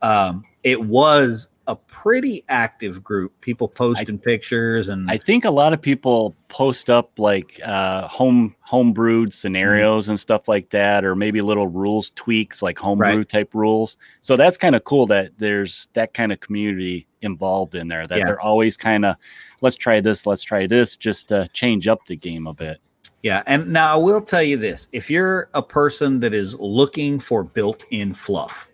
um, 0.00 0.46
it 0.62 0.82
was 0.82 1.50
a 1.66 1.76
pretty 1.76 2.44
active 2.48 3.02
group. 3.02 3.32
People 3.40 3.68
posting 3.68 4.18
pictures 4.18 4.88
and 4.88 5.10
I 5.10 5.16
think 5.16 5.44
a 5.44 5.50
lot 5.50 5.72
of 5.72 5.80
people 5.80 6.34
post 6.48 6.90
up 6.90 7.18
like 7.18 7.60
uh, 7.64 8.06
home 8.08 8.54
home 8.60 8.92
brewed 8.92 9.32
scenarios 9.32 10.08
and 10.08 10.18
stuff 10.18 10.48
like 10.48 10.70
that, 10.70 11.04
or 11.04 11.14
maybe 11.14 11.40
little 11.40 11.68
rules 11.68 12.10
tweaks 12.16 12.62
like 12.62 12.78
homebrew 12.78 13.18
Right. 13.18 13.28
type 13.28 13.54
rules. 13.54 13.96
So 14.22 14.36
that's 14.36 14.56
kind 14.56 14.74
of 14.74 14.84
cool 14.84 15.06
that 15.06 15.32
there's 15.38 15.88
that 15.94 16.14
kind 16.14 16.32
of 16.32 16.40
community 16.40 17.06
involved 17.20 17.74
in 17.74 17.88
there. 17.88 18.06
That 18.06 18.18
Yeah. 18.18 18.24
they're 18.24 18.40
always 18.40 18.76
kind 18.76 19.04
of 19.04 19.16
let's 19.60 19.76
try 19.76 20.00
this, 20.00 20.26
let's 20.26 20.42
try 20.42 20.66
this, 20.66 20.96
just 20.96 21.28
to 21.28 21.48
change 21.52 21.86
up 21.86 22.06
the 22.06 22.16
game 22.16 22.46
a 22.46 22.54
bit. 22.54 22.78
Yeah, 23.22 23.44
and 23.46 23.72
now 23.72 23.94
I 23.94 23.96
will 23.96 24.20
tell 24.20 24.42
you 24.42 24.56
this: 24.56 24.88
if 24.90 25.08
you're 25.08 25.48
a 25.54 25.62
person 25.62 26.18
that 26.20 26.34
is 26.34 26.56
looking 26.58 27.20
for 27.20 27.44
built-in 27.44 28.14
fluff, 28.14 28.68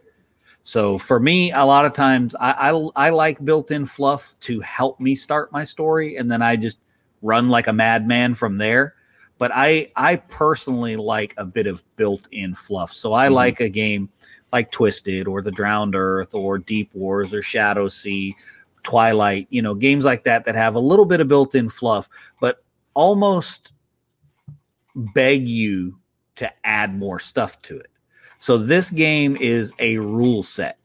so 0.69 0.99
for 0.99 1.19
me, 1.19 1.51
a 1.51 1.65
lot 1.65 1.87
of 1.87 1.95
times 1.95 2.35
I 2.35 2.71
I, 2.71 3.07
I 3.07 3.09
like 3.09 3.43
built-in 3.43 3.87
fluff 3.87 4.37
to 4.41 4.61
help 4.61 5.01
me 5.01 5.15
start 5.15 5.51
my 5.51 5.65
story, 5.65 6.17
and 6.17 6.31
then 6.31 6.43
I 6.43 6.57
just 6.57 6.79
run 7.23 7.49
like 7.49 7.69
a 7.69 7.73
madman 7.73 8.35
from 8.35 8.59
there. 8.59 8.95
But 9.39 9.51
I 9.55 9.91
I 9.97 10.17
personally 10.17 10.97
like 10.97 11.33
a 11.39 11.47
bit 11.47 11.67
of 11.67 11.83
built-in 11.97 12.55
fluff, 12.55 12.93
so 12.93 13.15
I 13.15 13.29
Mhm. 13.29 13.33
like 13.33 13.61
a 13.61 13.71
game 13.71 14.11
like 14.53 14.71
Twisted 14.71 15.27
or 15.27 15.41
The 15.41 15.51
Drowned 15.51 15.95
Earth 15.95 16.35
or 16.35 16.59
Deep 16.59 16.95
Wars 16.95 17.33
or 17.33 17.41
Shadow 17.41 17.89
Sea, 17.89 18.37
Twilight, 18.83 19.47
you 19.49 19.63
know, 19.63 19.75
games 19.75 20.05
like 20.05 20.23
that 20.25 20.45
that 20.45 20.55
have 20.55 20.75
a 20.75 20.81
little 20.81 21.07
bit 21.07 21.21
of 21.21 21.29
built-in 21.29 21.71
fluff, 21.71 22.11
but 22.43 22.63
almost 22.93 23.73
beg 25.15 25.49
you 25.49 25.99
to 26.35 26.53
add 26.63 26.95
more 26.95 27.19
stuff 27.19 27.63
to 27.63 27.79
it. 27.79 27.89
So 28.39 28.57
this 28.59 28.91
game 28.91 29.37
is 29.41 29.73
a 29.79 29.99
rule 29.99 30.43
set. 30.43 30.79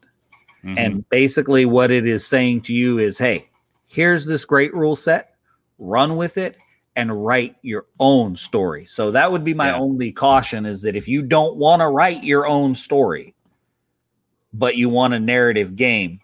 Mhm. 0.63 0.77
And 0.77 1.09
basically 1.09 1.65
what 1.65 1.91
it 1.91 2.07
is 2.07 2.25
saying 2.25 2.61
to 2.61 2.73
you 2.73 2.99
is, 2.99 3.17
hey, 3.17 3.49
here's 3.85 4.25
this 4.25 4.45
great 4.45 4.73
rule 4.73 4.95
set, 4.95 5.35
run 5.77 6.15
with 6.15 6.37
it 6.37 6.57
and 6.95 7.25
write 7.25 7.55
your 7.61 7.85
own 7.99 8.35
story. 8.35 8.85
So 8.85 9.11
that 9.11 9.31
would 9.31 9.43
be 9.43 9.53
my 9.53 9.69
Yeah. 9.69 9.79
only 9.79 10.11
caution 10.11 10.65
is 10.65 10.81
that 10.83 10.95
if 10.95 11.07
you 11.07 11.21
don't 11.21 11.57
want 11.57 11.81
to 11.81 11.87
write 11.87 12.23
your 12.23 12.47
own 12.47 12.75
story, 12.75 13.35
but 14.53 14.77
you 14.77 14.89
want 14.89 15.13
a 15.13 15.19
narrative 15.19 15.75
game, 15.75 16.19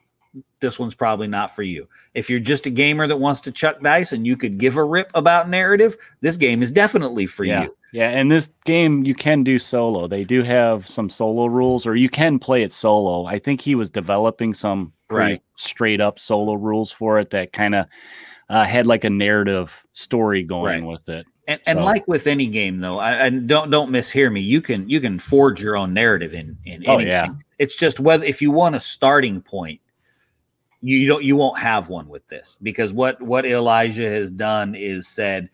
this 0.60 0.78
one's 0.78 0.94
probably 0.94 1.28
not 1.28 1.56
for 1.56 1.64
you. 1.64 1.88
If 2.14 2.30
you're 2.30 2.40
just 2.40 2.66
a 2.66 2.70
gamer 2.70 3.08
that 3.08 3.18
wants 3.18 3.42
to 3.42 3.52
chuck 3.52 3.82
dice 3.82 4.12
and 4.12 4.28
you 4.28 4.38
could 4.38 4.58
give 4.58 4.76
a 4.76 4.84
rip 4.84 5.10
about 5.16 5.50
narrative, 5.50 5.98
this 6.22 6.38
game 6.38 6.62
is 6.62 6.72
definitely 6.72 7.26
for 7.26 7.44
yeah. 7.46 7.64
you. 7.64 7.76
Yeah, 7.92 8.10
and 8.10 8.30
this 8.30 8.50
game 8.66 9.04
you 9.04 9.16
can 9.16 9.44
do 9.44 9.58
solo. 9.58 10.08
They 10.08 10.24
do 10.24 10.44
have 10.44 10.88
some 10.88 11.10
solo 11.10 11.48
rules, 11.48 11.88
or 11.88 11.96
you 11.96 12.10
can 12.10 12.38
play 12.40 12.64
it 12.64 12.72
solo. 12.72 13.26
I 13.26 13.40
think 13.40 13.62
he 13.62 13.76
was 13.76 13.90
developing 13.90 14.54
some 14.54 14.94
Right. 15.10 15.42
straight 15.56 16.00
up 16.02 16.20
solo 16.20 16.54
rules 16.54 16.92
for 16.92 17.20
it 17.20 17.32
that 17.32 17.52
kind 17.52 17.74
of 17.74 17.88
uh, 18.50 18.64
had 18.64 18.86
like 18.86 19.04
a 19.04 19.10
narrative 19.10 19.84
story 19.92 20.44
going 20.44 20.84
Right. 20.84 20.92
with 20.92 21.10
it. 21.10 21.26
And, 21.48 21.60
and 21.66 21.82
like 21.84 22.08
with 22.08 22.28
any 22.28 22.46
game, 22.46 22.80
though, 22.80 23.00
I, 23.00 23.14
and 23.14 23.48
don't 23.48 23.72
don't 23.72 23.90
mishear 23.92 24.32
me. 24.32 24.40
You 24.40 24.62
can 24.62 24.88
you 24.88 25.00
can 25.02 25.18
forge 25.18 25.60
your 25.64 25.76
own 25.76 25.96
narrative 25.96 26.36
in 26.36 26.56
in 26.66 26.84
Oh, 26.88 26.94
anything. 27.00 27.08
yeah. 27.08 27.30
It's 27.58 27.76
just 27.76 28.00
whether 28.00 28.24
if 28.24 28.40
you 28.40 28.52
want 28.52 28.76
a 28.76 28.80
starting 28.80 29.42
point, 29.42 29.82
you, 30.82 30.96
you 31.00 31.08
don't 31.08 31.24
you 31.24 31.36
won't 31.36 31.58
have 31.58 31.90
one 31.90 32.08
with 32.08 32.28
this 32.28 32.56
because 32.62 32.94
what 32.94 33.20
what 33.20 33.48
Elijah 33.48 34.08
has 34.08 34.30
done 34.30 34.76
is 34.76 35.08
said, 35.08 35.50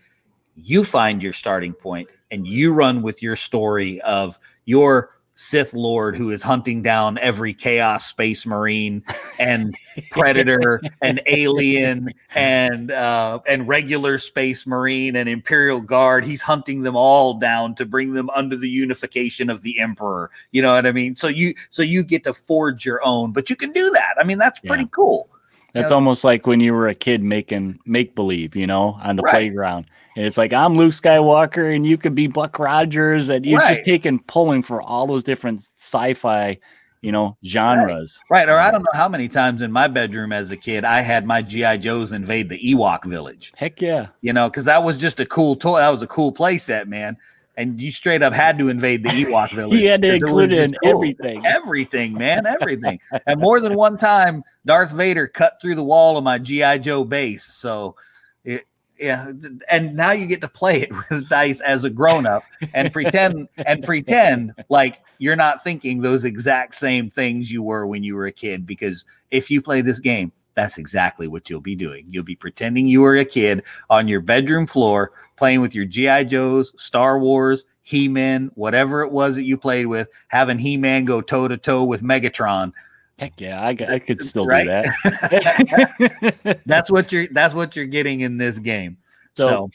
you 0.57 0.83
find 0.83 1.23
your 1.23 1.31
starting 1.33 1.71
point 1.73 2.09
and 2.31 2.47
you 2.47 2.73
run 2.73 3.01
with 3.01 3.21
your 3.21 3.35
story 3.35 4.01
of 4.01 4.37
your 4.65 5.11
Sith 5.37 5.73
Lord 5.73 6.15
who 6.15 6.31
is 6.31 6.41
hunting 6.41 6.81
down 6.81 7.17
every 7.17 7.53
Chaos 7.53 8.05
Space 8.05 8.45
Marine 8.45 9.03
and 9.37 9.75
Predator 10.11 10.81
and 11.01 11.21
Alien 11.25 12.09
and 12.33 12.89
uh, 12.89 13.39
and 13.45 13.67
regular 13.67 14.17
Space 14.17 14.65
Marine 14.65 15.17
and 15.17 15.27
Imperial 15.27 15.81
Guard. 15.81 16.23
He's 16.23 16.41
hunting 16.41 16.83
them 16.83 16.95
all 16.95 17.33
down 17.33 17.75
to 17.75 17.85
bring 17.85 18.13
them 18.13 18.29
under 18.29 18.55
the 18.55 18.69
unification 18.69 19.49
of 19.49 19.61
the 19.61 19.77
Emperor. 19.77 20.31
You 20.51 20.61
know 20.61 20.73
what 20.73 20.85
I 20.85 20.93
mean? 20.93 21.17
So 21.17 21.27
you 21.27 21.53
so 21.69 21.81
you 21.81 22.03
get 22.03 22.23
to 22.23 22.33
forge 22.33 22.85
your 22.85 23.05
own, 23.05 23.33
but 23.33 23.49
you 23.49 23.57
can 23.57 23.73
do 23.73 23.89
that. 23.91 24.13
I 24.17 24.23
mean, 24.23 24.37
that's 24.37 24.61
pretty 24.61 24.83
Yeah. 24.83 24.89
cool. 24.91 25.29
That's 25.75 25.91
Yeah. 25.91 25.95
almost 25.95 26.23
like 26.23 26.47
when 26.47 26.61
you 26.61 26.73
were 26.73 26.87
a 26.87 26.95
kid 26.95 27.21
making 27.21 27.77
make 27.85 28.15
believe, 28.15 28.55
you 28.55 28.65
know, 28.65 28.97
on 29.03 29.17
the 29.17 29.21
Right. 29.21 29.31
playground. 29.31 29.85
And 30.15 30.25
it's 30.25 30.37
like 30.37 30.53
I'm 30.53 30.75
Luke 30.77 30.93
Skywalker 30.93 31.75
and 31.75 31.85
you 31.85 31.97
could 31.97 32.15
be 32.15 32.27
Buck 32.27 32.57
Rogers, 32.57 33.27
and 33.29 33.45
you're 33.45 33.59
Right. 33.59 33.75
just 33.75 33.83
taking 33.83 34.19
pulling 34.19 34.63
for 34.63 34.81
all 34.81 35.05
those 35.05 35.23
different 35.25 35.61
sci-fi, 35.77 36.57
you 37.01 37.11
know, 37.11 37.35
genres. 37.45 38.21
Right. 38.31 38.47
Or 38.47 38.57
I 38.57 38.71
don't 38.71 38.83
know 38.83 38.97
how 38.97 39.09
many 39.09 39.27
times 39.27 39.61
in 39.61 39.71
my 39.71 39.89
bedroom 39.89 40.31
as 40.31 40.49
a 40.49 40.55
kid 40.57 40.85
I 40.85 41.01
had 41.01 41.25
my 41.25 41.41
GI 41.41 41.77
Joes 41.77 42.13
invade 42.13 42.47
the 42.49 42.57
Ewok 42.57 43.03
village. 43.05 43.51
Heck 43.57 43.81
yeah. 43.81 44.07
You 44.21 44.31
know, 44.31 44.49
because 44.49 44.63
that 44.63 44.81
was 44.81 44.97
just 44.97 45.19
a 45.19 45.25
cool 45.25 45.57
toy. 45.57 45.79
That 45.79 45.89
was 45.89 46.01
a 46.01 46.07
cool 46.07 46.31
playset, 46.31 46.87
man. 46.87 47.17
And 47.57 47.79
you 47.79 47.91
straight 47.91 48.21
up 48.21 48.33
had 48.33 48.57
to 48.59 48.67
invade 48.67 49.03
the 49.03 49.09
Ewok 49.09 49.51
village. 49.55 49.79
He 49.79 49.85
had 49.85 50.01
to 50.01 50.15
include 50.15 50.51
in 50.51 50.71
cool. 50.71 50.79
Oh, 50.83 50.95
everything. 50.95 51.45
Everything, 51.45 52.13
man, 52.13 52.45
everything. 52.45 52.99
and 53.25 53.39
more 53.39 53.59
than 53.59 53.75
one 53.75 53.97
time, 53.97 54.43
Darth 54.65 54.91
Vader 54.91 55.27
cut 55.27 55.61
through 55.61 55.75
the 55.75 55.83
wall 55.83 56.17
of 56.17 56.23
my 56.23 56.37
GI 56.37 56.79
Joe 56.79 57.03
base. 57.03 57.45
So, 57.45 57.95
it, 58.43 58.65
yeah, 58.99 59.31
and 59.69 59.95
now 59.95 60.11
you 60.11 60.25
get 60.25 60.41
to 60.41 60.47
play 60.47 60.81
it 60.81 60.91
with 61.09 61.29
dice 61.29 61.59
as 61.61 61.83
a 61.83 61.89
grown 61.89 62.25
up 62.25 62.43
and 62.73 62.91
pretend 62.91 63.47
and 63.57 63.83
pretend 63.83 64.53
like 64.69 65.01
you're 65.17 65.35
not 65.35 65.63
thinking 65.63 66.01
those 66.01 66.25
exact 66.25 66.75
same 66.75 67.09
things 67.09 67.51
you 67.51 67.61
were 67.63 67.85
when 67.85 68.03
you 68.03 68.15
were 68.15 68.25
a 68.25 68.31
kid. 68.31 68.65
Because 68.65 69.05
if 69.31 69.51
you 69.51 69.61
play 69.61 69.81
this 69.81 69.99
game, 69.99 70.31
that's 70.55 70.77
exactly 70.77 71.27
what 71.27 71.49
you'll 71.49 71.61
be 71.61 71.75
doing. 71.75 72.05
You'll 72.09 72.23
be 72.23 72.35
pretending 72.35 72.87
you 72.87 73.01
were 73.01 73.15
a 73.17 73.25
kid 73.25 73.63
on 73.89 74.07
your 74.07 74.21
bedroom 74.21 74.65
floor 74.67 75.11
playing 75.35 75.61
with 75.61 75.75
your 75.75 75.85
GI 75.85 76.25
Joes, 76.25 76.73
Star 76.81 77.19
Wars, 77.19 77.65
He 77.81 78.07
Man, 78.07 78.49
whatever 78.55 79.01
it 79.03 79.11
was 79.11 79.35
that 79.35 79.43
you 79.43 79.57
played 79.57 79.85
with, 79.87 80.09
having 80.29 80.57
He 80.57 80.77
Man 80.77 81.05
go 81.05 81.21
toe 81.21 81.47
to 81.47 81.57
toe 81.57 81.83
with 81.83 82.01
Megatron. 82.01 82.71
Heck 83.19 83.39
yeah. 83.39 83.65
I 83.65 83.75
could 83.99 84.21
still 84.21 84.45
Right? 84.47 84.63
do 84.63 84.69
that. 84.69 86.61
That's 86.65 86.89
what 86.91 87.11
you're. 87.11 87.27
That's 87.27 87.53
what 87.53 87.75
you're 87.75 87.85
getting 87.85 88.21
in 88.21 88.37
this 88.37 88.57
game. 88.59 88.97
So, 89.35 89.47
So- 89.47 89.71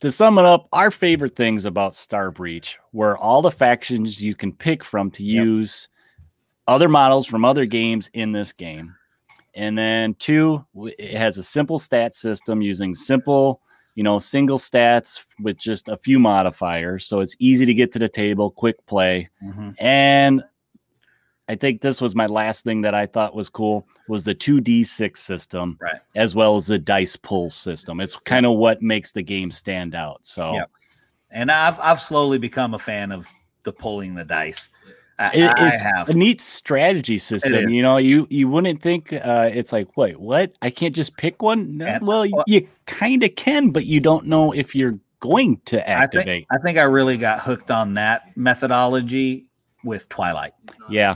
to 0.00 0.10
sum 0.10 0.36
it 0.38 0.44
up, 0.44 0.66
our 0.72 0.90
favorite 0.90 1.36
things 1.36 1.64
about 1.64 1.94
Star 1.94 2.30
Breach 2.32 2.76
were 2.92 3.16
all 3.18 3.40
the 3.40 3.50
factions 3.52 4.20
you 4.20 4.34
can 4.34 4.52
pick 4.52 4.82
from 4.82 5.10
to 5.12 5.22
Yep. 5.22 5.44
use 5.44 5.88
other 6.66 6.88
models 6.88 7.24
from 7.26 7.44
other 7.44 7.66
games 7.66 8.10
in 8.12 8.32
this 8.32 8.52
game. 8.52 8.94
And 9.54 9.76
then 9.76 10.14
two, 10.14 10.64
it 10.98 11.16
has 11.16 11.36
a 11.38 11.42
simple 11.42 11.78
stat 11.78 12.14
system 12.14 12.62
using 12.62 12.94
simple, 12.94 13.60
you 13.94 14.02
know, 14.02 14.18
single 14.18 14.58
stats 14.58 15.22
with 15.40 15.58
just 15.58 15.88
a 15.88 15.96
few 15.96 16.18
modifiers. 16.18 17.04
So 17.06 17.20
it's 17.20 17.36
easy 17.38 17.66
to 17.66 17.74
get 17.74 17.92
to 17.92 17.98
the 17.98 18.08
table, 18.08 18.50
quick 18.50 18.84
play. 18.86 19.28
Mm-hmm. 19.44 19.70
And 19.78 20.42
I 21.48 21.54
think 21.54 21.82
this 21.82 22.00
was 22.00 22.14
my 22.14 22.26
last 22.26 22.64
thing 22.64 22.80
that 22.82 22.94
I 22.94 23.04
thought 23.04 23.34
was 23.34 23.50
cool 23.50 23.86
was 24.08 24.24
the 24.24 24.34
2D6 24.34 25.18
system 25.18 25.76
Right. 25.80 26.00
as 26.14 26.34
well 26.34 26.56
as 26.56 26.66
the 26.68 26.78
dice 26.78 27.16
pull 27.16 27.50
system. 27.50 28.00
It's 28.00 28.16
kind 28.16 28.46
of 28.46 28.56
what 28.56 28.80
makes 28.80 29.12
the 29.12 29.22
game 29.22 29.50
stand 29.50 29.94
out. 29.94 30.20
So 30.22 30.54
Yep. 30.54 30.70
And 31.30 31.50
I've 31.50 31.80
I've 31.80 32.00
slowly 32.00 32.38
become 32.38 32.74
a 32.74 32.78
fan 32.78 33.10
of 33.10 33.26
the 33.64 33.72
pulling 33.72 34.14
the 34.14 34.24
dice. 34.24 34.70
I, 35.18 35.30
it- 35.34 35.58
I 35.58 35.68
it's 35.74 35.82
have. 35.82 36.08
a 36.08 36.14
neat 36.14 36.40
strategy 36.40 37.18
system. 37.18 37.68
You 37.68 37.82
know, 37.82 37.98
you 37.98 38.26
you 38.30 38.48
wouldn't 38.48 38.80
think 38.82 39.12
uh, 39.12 39.50
it's 39.52 39.72
like, 39.72 39.96
wait, 39.96 40.18
what? 40.18 40.52
I 40.62 40.70
can't 40.70 40.94
just 40.94 41.16
pick 41.16 41.42
one. 41.42 41.76
No, 41.76 41.86
And- 41.86 42.06
well, 42.06 42.26
well- 42.32 42.44
you 42.46 42.66
kind 42.86 43.22
of 43.22 43.34
can, 43.36 43.70
but 43.70 43.86
you 43.86 44.00
don't 44.00 44.26
know 44.26 44.52
if 44.52 44.74
you're 44.74 44.98
going 45.20 45.60
to 45.66 45.78
I 45.88 45.92
activate. 46.04 46.24
think 46.26 46.46
I 46.50 46.58
think 46.58 46.78
I 46.78 46.82
really 46.82 47.16
got 47.18 47.40
hooked 47.40 47.70
on 47.70 47.94
that 47.94 48.36
methodology 48.36 49.46
with 49.84 50.08
Twilight. 50.08 50.52
yeah, 50.90 51.14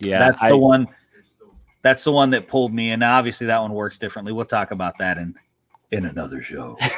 yeah. 0.00 0.18
that's 0.18 0.38
I- 0.42 0.48
the 0.50 0.56
one. 0.58 0.88
That's 1.82 2.02
the 2.02 2.12
one 2.12 2.30
that 2.30 2.48
pulled 2.48 2.72
me, 2.72 2.92
and 2.92 3.04
obviously 3.04 3.46
that 3.48 3.60
one 3.60 3.72
works 3.74 3.98
differently. 3.98 4.32
We'll 4.32 4.46
talk 4.46 4.70
about 4.70 4.96
that 4.98 5.18
in 5.18 5.34
in 5.92 6.06
another 6.06 6.40
show. 6.42 6.76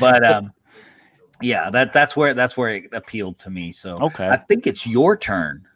But 0.00 0.24
um, 0.24 0.52
yeah, 1.40 1.70
that 1.70 1.92
that's 1.92 2.16
where 2.16 2.34
that's 2.34 2.56
where 2.56 2.70
it 2.70 2.88
appealed 2.92 3.38
to 3.40 3.50
me. 3.50 3.72
So 3.72 3.98
okay. 4.02 4.28
I 4.28 4.36
think 4.36 4.66
it's 4.66 4.86
your 4.86 5.16
turn 5.16 5.66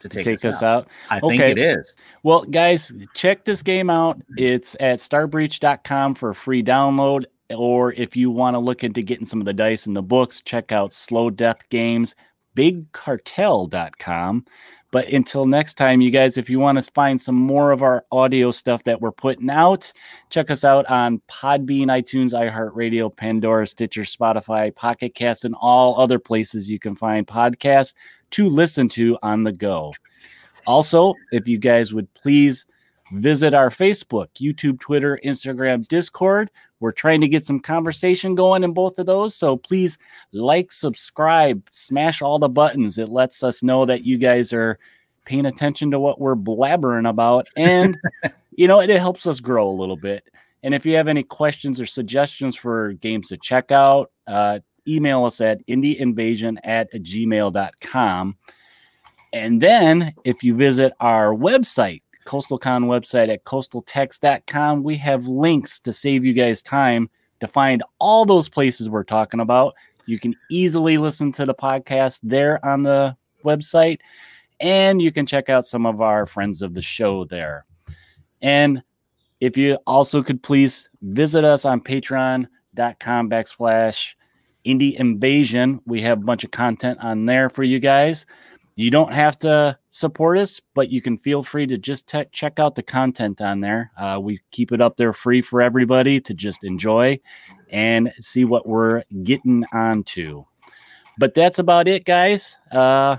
to 0.00 0.08
to 0.08 0.14
take, 0.16 0.24
take 0.24 0.44
us 0.44 0.62
out. 0.62 0.88
I 1.10 1.20
think 1.20 1.40
it 1.40 1.58
is. 1.58 1.96
Well, 2.22 2.42
guys, 2.44 2.92
check 3.14 3.44
this 3.44 3.62
game 3.62 3.90
out. 3.90 4.20
It's 4.36 4.76
at 4.80 4.98
starbreach.com 4.98 6.14
for 6.14 6.30
a 6.30 6.34
free 6.34 6.62
download. 6.62 7.24
Or 7.54 7.92
if 7.94 8.16
you 8.16 8.30
want 8.30 8.54
to 8.54 8.58
look 8.58 8.84
into 8.84 9.02
getting 9.02 9.26
some 9.26 9.40
of 9.40 9.44
the 9.44 9.52
dice 9.52 9.86
and 9.86 9.96
the 9.96 10.02
books, 10.02 10.40
check 10.40 10.70
out 10.72 10.92
Slow 10.92 11.30
Death 11.30 11.68
Games, 11.68 12.14
bigcartel.com. 12.56 14.44
But 14.92 15.08
until 15.08 15.46
next 15.46 15.74
time, 15.74 16.00
you 16.00 16.10
guys, 16.10 16.36
if 16.36 16.50
you 16.50 16.58
want 16.58 16.82
to 16.82 16.90
find 16.92 17.20
some 17.20 17.36
more 17.36 17.70
of 17.70 17.82
our 17.82 18.04
audio 18.10 18.50
stuff 18.50 18.82
that 18.84 19.00
we're 19.00 19.12
putting 19.12 19.48
out, 19.48 19.92
check 20.30 20.50
us 20.50 20.64
out 20.64 20.84
on 20.90 21.22
Podbean, 21.28 21.86
iTunes, 21.86 22.32
iHeartRadio, 22.32 23.14
Pandora, 23.16 23.66
Stitcher, 23.66 24.02
Spotify, 24.02 24.74
Pocket 24.74 25.14
Cast, 25.14 25.44
and 25.44 25.54
all 25.60 26.00
other 26.00 26.18
places 26.18 26.68
you 26.68 26.78
can 26.78 26.96
find 26.96 27.26
podcasts 27.26 27.94
to 28.30 28.48
listen 28.48 28.88
to 28.88 29.16
on 29.22 29.44
the 29.44 29.52
go. 29.52 29.92
Also, 30.66 31.14
if 31.32 31.46
you 31.46 31.58
guys 31.58 31.92
would 31.92 32.12
please 32.14 32.66
visit 33.12 33.54
our 33.54 33.70
Facebook, 33.70 34.28
YouTube, 34.40 34.80
Twitter, 34.80 35.18
Instagram, 35.24 35.86
Discord. 35.86 36.50
We're 36.80 36.92
trying 36.92 37.20
to 37.20 37.28
get 37.28 37.46
some 37.46 37.60
conversation 37.60 38.34
going 38.34 38.64
in 38.64 38.72
both 38.72 38.98
of 38.98 39.06
those. 39.06 39.34
So 39.34 39.56
please 39.56 39.98
like, 40.32 40.72
subscribe, 40.72 41.62
smash 41.70 42.22
all 42.22 42.38
the 42.38 42.48
buttons. 42.48 42.98
It 42.98 43.10
lets 43.10 43.42
us 43.42 43.62
know 43.62 43.84
that 43.84 44.04
you 44.04 44.18
guys 44.18 44.52
are 44.52 44.78
paying 45.26 45.46
attention 45.46 45.90
to 45.90 46.00
what 46.00 46.20
we're 46.20 46.34
blabbering 46.34 47.08
about. 47.08 47.48
And, 47.56 47.96
you 48.56 48.66
know, 48.66 48.80
it, 48.80 48.90
it 48.90 48.98
helps 48.98 49.26
us 49.26 49.40
grow 49.40 49.68
a 49.68 49.70
little 49.70 49.96
bit. 49.96 50.24
And 50.62 50.74
if 50.74 50.84
you 50.84 50.96
have 50.96 51.08
any 51.08 51.22
questions 51.22 51.80
or 51.80 51.86
suggestions 51.86 52.56
for 52.56 52.94
games 52.94 53.28
to 53.28 53.36
check 53.36 53.70
out, 53.70 54.10
uh, 54.26 54.60
email 54.88 55.24
us 55.24 55.40
at 55.40 55.64
indieinvasion 55.66 56.58
at 56.64 56.92
gmail.com. 56.92 58.36
And 59.32 59.60
then 59.60 60.14
if 60.24 60.42
you 60.42 60.54
visit 60.54 60.92
our 61.00 61.32
website, 61.32 62.02
CoastalCon 62.30 62.84
website 62.84 63.28
at 63.28 63.42
coastaltext.com, 63.42 64.84
we 64.84 64.94
have 64.96 65.26
links 65.26 65.80
to 65.80 65.92
save 65.92 66.24
you 66.24 66.32
guys 66.32 66.62
time 66.62 67.10
to 67.40 67.48
find 67.48 67.82
all 67.98 68.24
those 68.24 68.48
places 68.48 68.88
we're 68.88 69.02
talking 69.02 69.40
about. 69.40 69.74
You 70.06 70.20
can 70.20 70.36
easily 70.48 70.96
listen 70.96 71.32
to 71.32 71.44
the 71.44 71.54
podcast 71.54 72.20
there 72.22 72.64
on 72.64 72.84
the 72.84 73.16
website, 73.44 73.98
and 74.60 75.02
you 75.02 75.10
can 75.10 75.26
check 75.26 75.48
out 75.48 75.66
some 75.66 75.86
of 75.86 76.00
our 76.00 76.24
friends 76.24 76.62
of 76.62 76.74
the 76.74 76.82
show 76.82 77.24
there. 77.24 77.64
And 78.40 78.84
if 79.40 79.56
you 79.56 79.76
also 79.88 80.22
could 80.22 80.40
please 80.40 80.88
visit 81.02 81.44
us 81.44 81.64
on 81.64 81.80
patreon.com 81.80 83.28
backslash 83.28 84.14
indie 84.64 84.94
invasion. 84.94 85.80
We 85.84 86.00
have 86.02 86.18
a 86.18 86.24
bunch 86.24 86.44
of 86.44 86.52
content 86.52 87.00
on 87.02 87.26
there 87.26 87.50
for 87.50 87.64
you 87.64 87.80
guys. 87.80 88.24
You 88.80 88.90
don't 88.90 89.12
have 89.12 89.38
to 89.40 89.76
support 89.90 90.38
us, 90.38 90.58
but 90.74 90.88
you 90.90 91.02
can 91.02 91.18
feel 91.18 91.42
free 91.42 91.66
to 91.66 91.76
just 91.76 92.06
te- 92.06 92.24
check 92.32 92.58
out 92.58 92.76
the 92.76 92.82
content 92.82 93.42
on 93.42 93.60
there. 93.60 93.90
Uh, 93.94 94.18
we 94.22 94.40
keep 94.52 94.72
it 94.72 94.80
up 94.80 94.96
there 94.96 95.12
free 95.12 95.42
for 95.42 95.60
everybody 95.60 96.18
to 96.22 96.32
just 96.32 96.64
enjoy 96.64 97.20
and 97.70 98.10
see 98.20 98.46
what 98.46 98.66
we're 98.66 99.02
getting 99.22 99.64
onto. 99.74 100.44
But 101.18 101.34
that's 101.34 101.58
about 101.58 101.88
it, 101.88 102.06
guys. 102.06 102.56
Uh, 102.72 103.16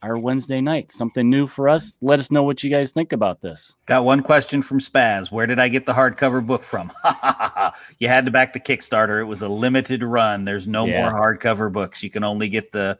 our 0.00 0.16
Wednesday 0.16 0.62
night, 0.62 0.90
something 0.90 1.28
new 1.28 1.46
for 1.46 1.68
us. 1.68 1.98
Let 2.00 2.18
us 2.18 2.30
know 2.30 2.44
what 2.44 2.64
you 2.64 2.70
guys 2.70 2.90
think 2.92 3.12
about 3.12 3.42
this. 3.42 3.74
Got 3.84 4.06
one 4.06 4.22
question 4.22 4.62
from 4.62 4.80
Spaz. 4.80 5.30
Where 5.30 5.46
did 5.46 5.58
I 5.58 5.68
get 5.68 5.84
the 5.84 5.92
hardcover 5.92 6.44
book 6.46 6.62
from? 6.62 6.90
you 7.98 8.08
had 8.08 8.24
to 8.24 8.30
back 8.30 8.54
the 8.54 8.60
Kickstarter. 8.60 9.20
It 9.20 9.24
was 9.24 9.42
a 9.42 9.48
limited 9.48 10.02
run. 10.02 10.44
There's 10.44 10.66
no 10.66 10.86
Yeah. 10.86 11.10
more 11.10 11.20
hardcover 11.20 11.70
books. 11.70 12.02
You 12.02 12.08
can 12.08 12.24
only 12.24 12.48
get 12.48 12.72
the 12.72 12.96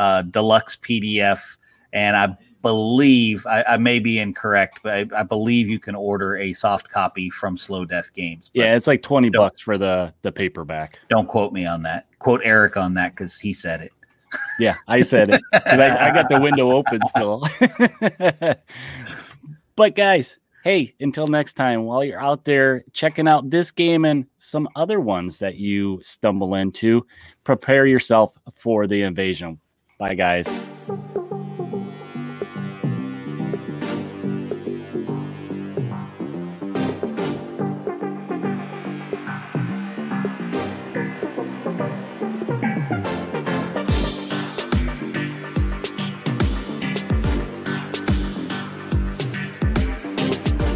uh, 0.00 0.22
deluxe 0.22 0.76
PDF. 0.76 1.58
And 1.92 2.16
I 2.16 2.34
believe, 2.62 3.46
I, 3.46 3.62
I 3.68 3.76
may 3.76 3.98
be 3.98 4.18
incorrect, 4.18 4.80
but 4.82 4.92
I, 4.94 5.20
I 5.20 5.22
believe 5.24 5.68
you 5.68 5.78
can 5.78 5.94
order 5.94 6.36
a 6.38 6.54
soft 6.54 6.88
copy 6.88 7.28
from 7.28 7.58
Slow 7.58 7.84
Death 7.84 8.14
Games. 8.14 8.50
But 8.54 8.60
Yeah, 8.62 8.76
it's 8.76 8.86
like 8.86 9.02
20 9.02 9.28
bucks 9.28 9.60
for 9.60 9.76
the 9.76 10.14
the 10.22 10.32
paperback. 10.32 10.98
Don't 11.10 11.28
quote 11.28 11.52
me 11.52 11.66
on 11.66 11.82
that. 11.82 12.06
Quote 12.18 12.40
Eric 12.42 12.78
on 12.78 12.94
that 12.94 13.14
because 13.14 13.38
he 13.38 13.52
said 13.52 13.82
it. 13.82 13.92
Yeah, 14.58 14.76
I 14.86 15.00
said 15.02 15.28
it 15.30 15.42
I, 15.52 16.08
I 16.08 16.10
got 16.12 16.28
the 16.28 16.40
window 16.40 16.70
open 16.76 17.00
still. 17.08 17.42
but 19.76 19.96
guys, 19.96 20.38
hey, 20.64 20.94
until 21.00 21.26
next 21.26 21.54
time, 21.54 21.82
while 21.82 22.02
you're 22.04 22.20
out 22.20 22.44
there 22.44 22.84
checking 22.92 23.28
out 23.28 23.50
this 23.50 23.70
game 23.70 24.04
and 24.06 24.24
some 24.38 24.68
other 24.76 25.00
ones 25.00 25.40
that 25.40 25.56
you 25.56 26.00
stumble 26.04 26.54
into, 26.54 27.04
prepare 27.44 27.86
yourself 27.86 28.38
for 28.54 28.86
the 28.86 29.02
invasion. 29.02 29.58
Bye, 30.00 30.14
guys. 30.14 30.48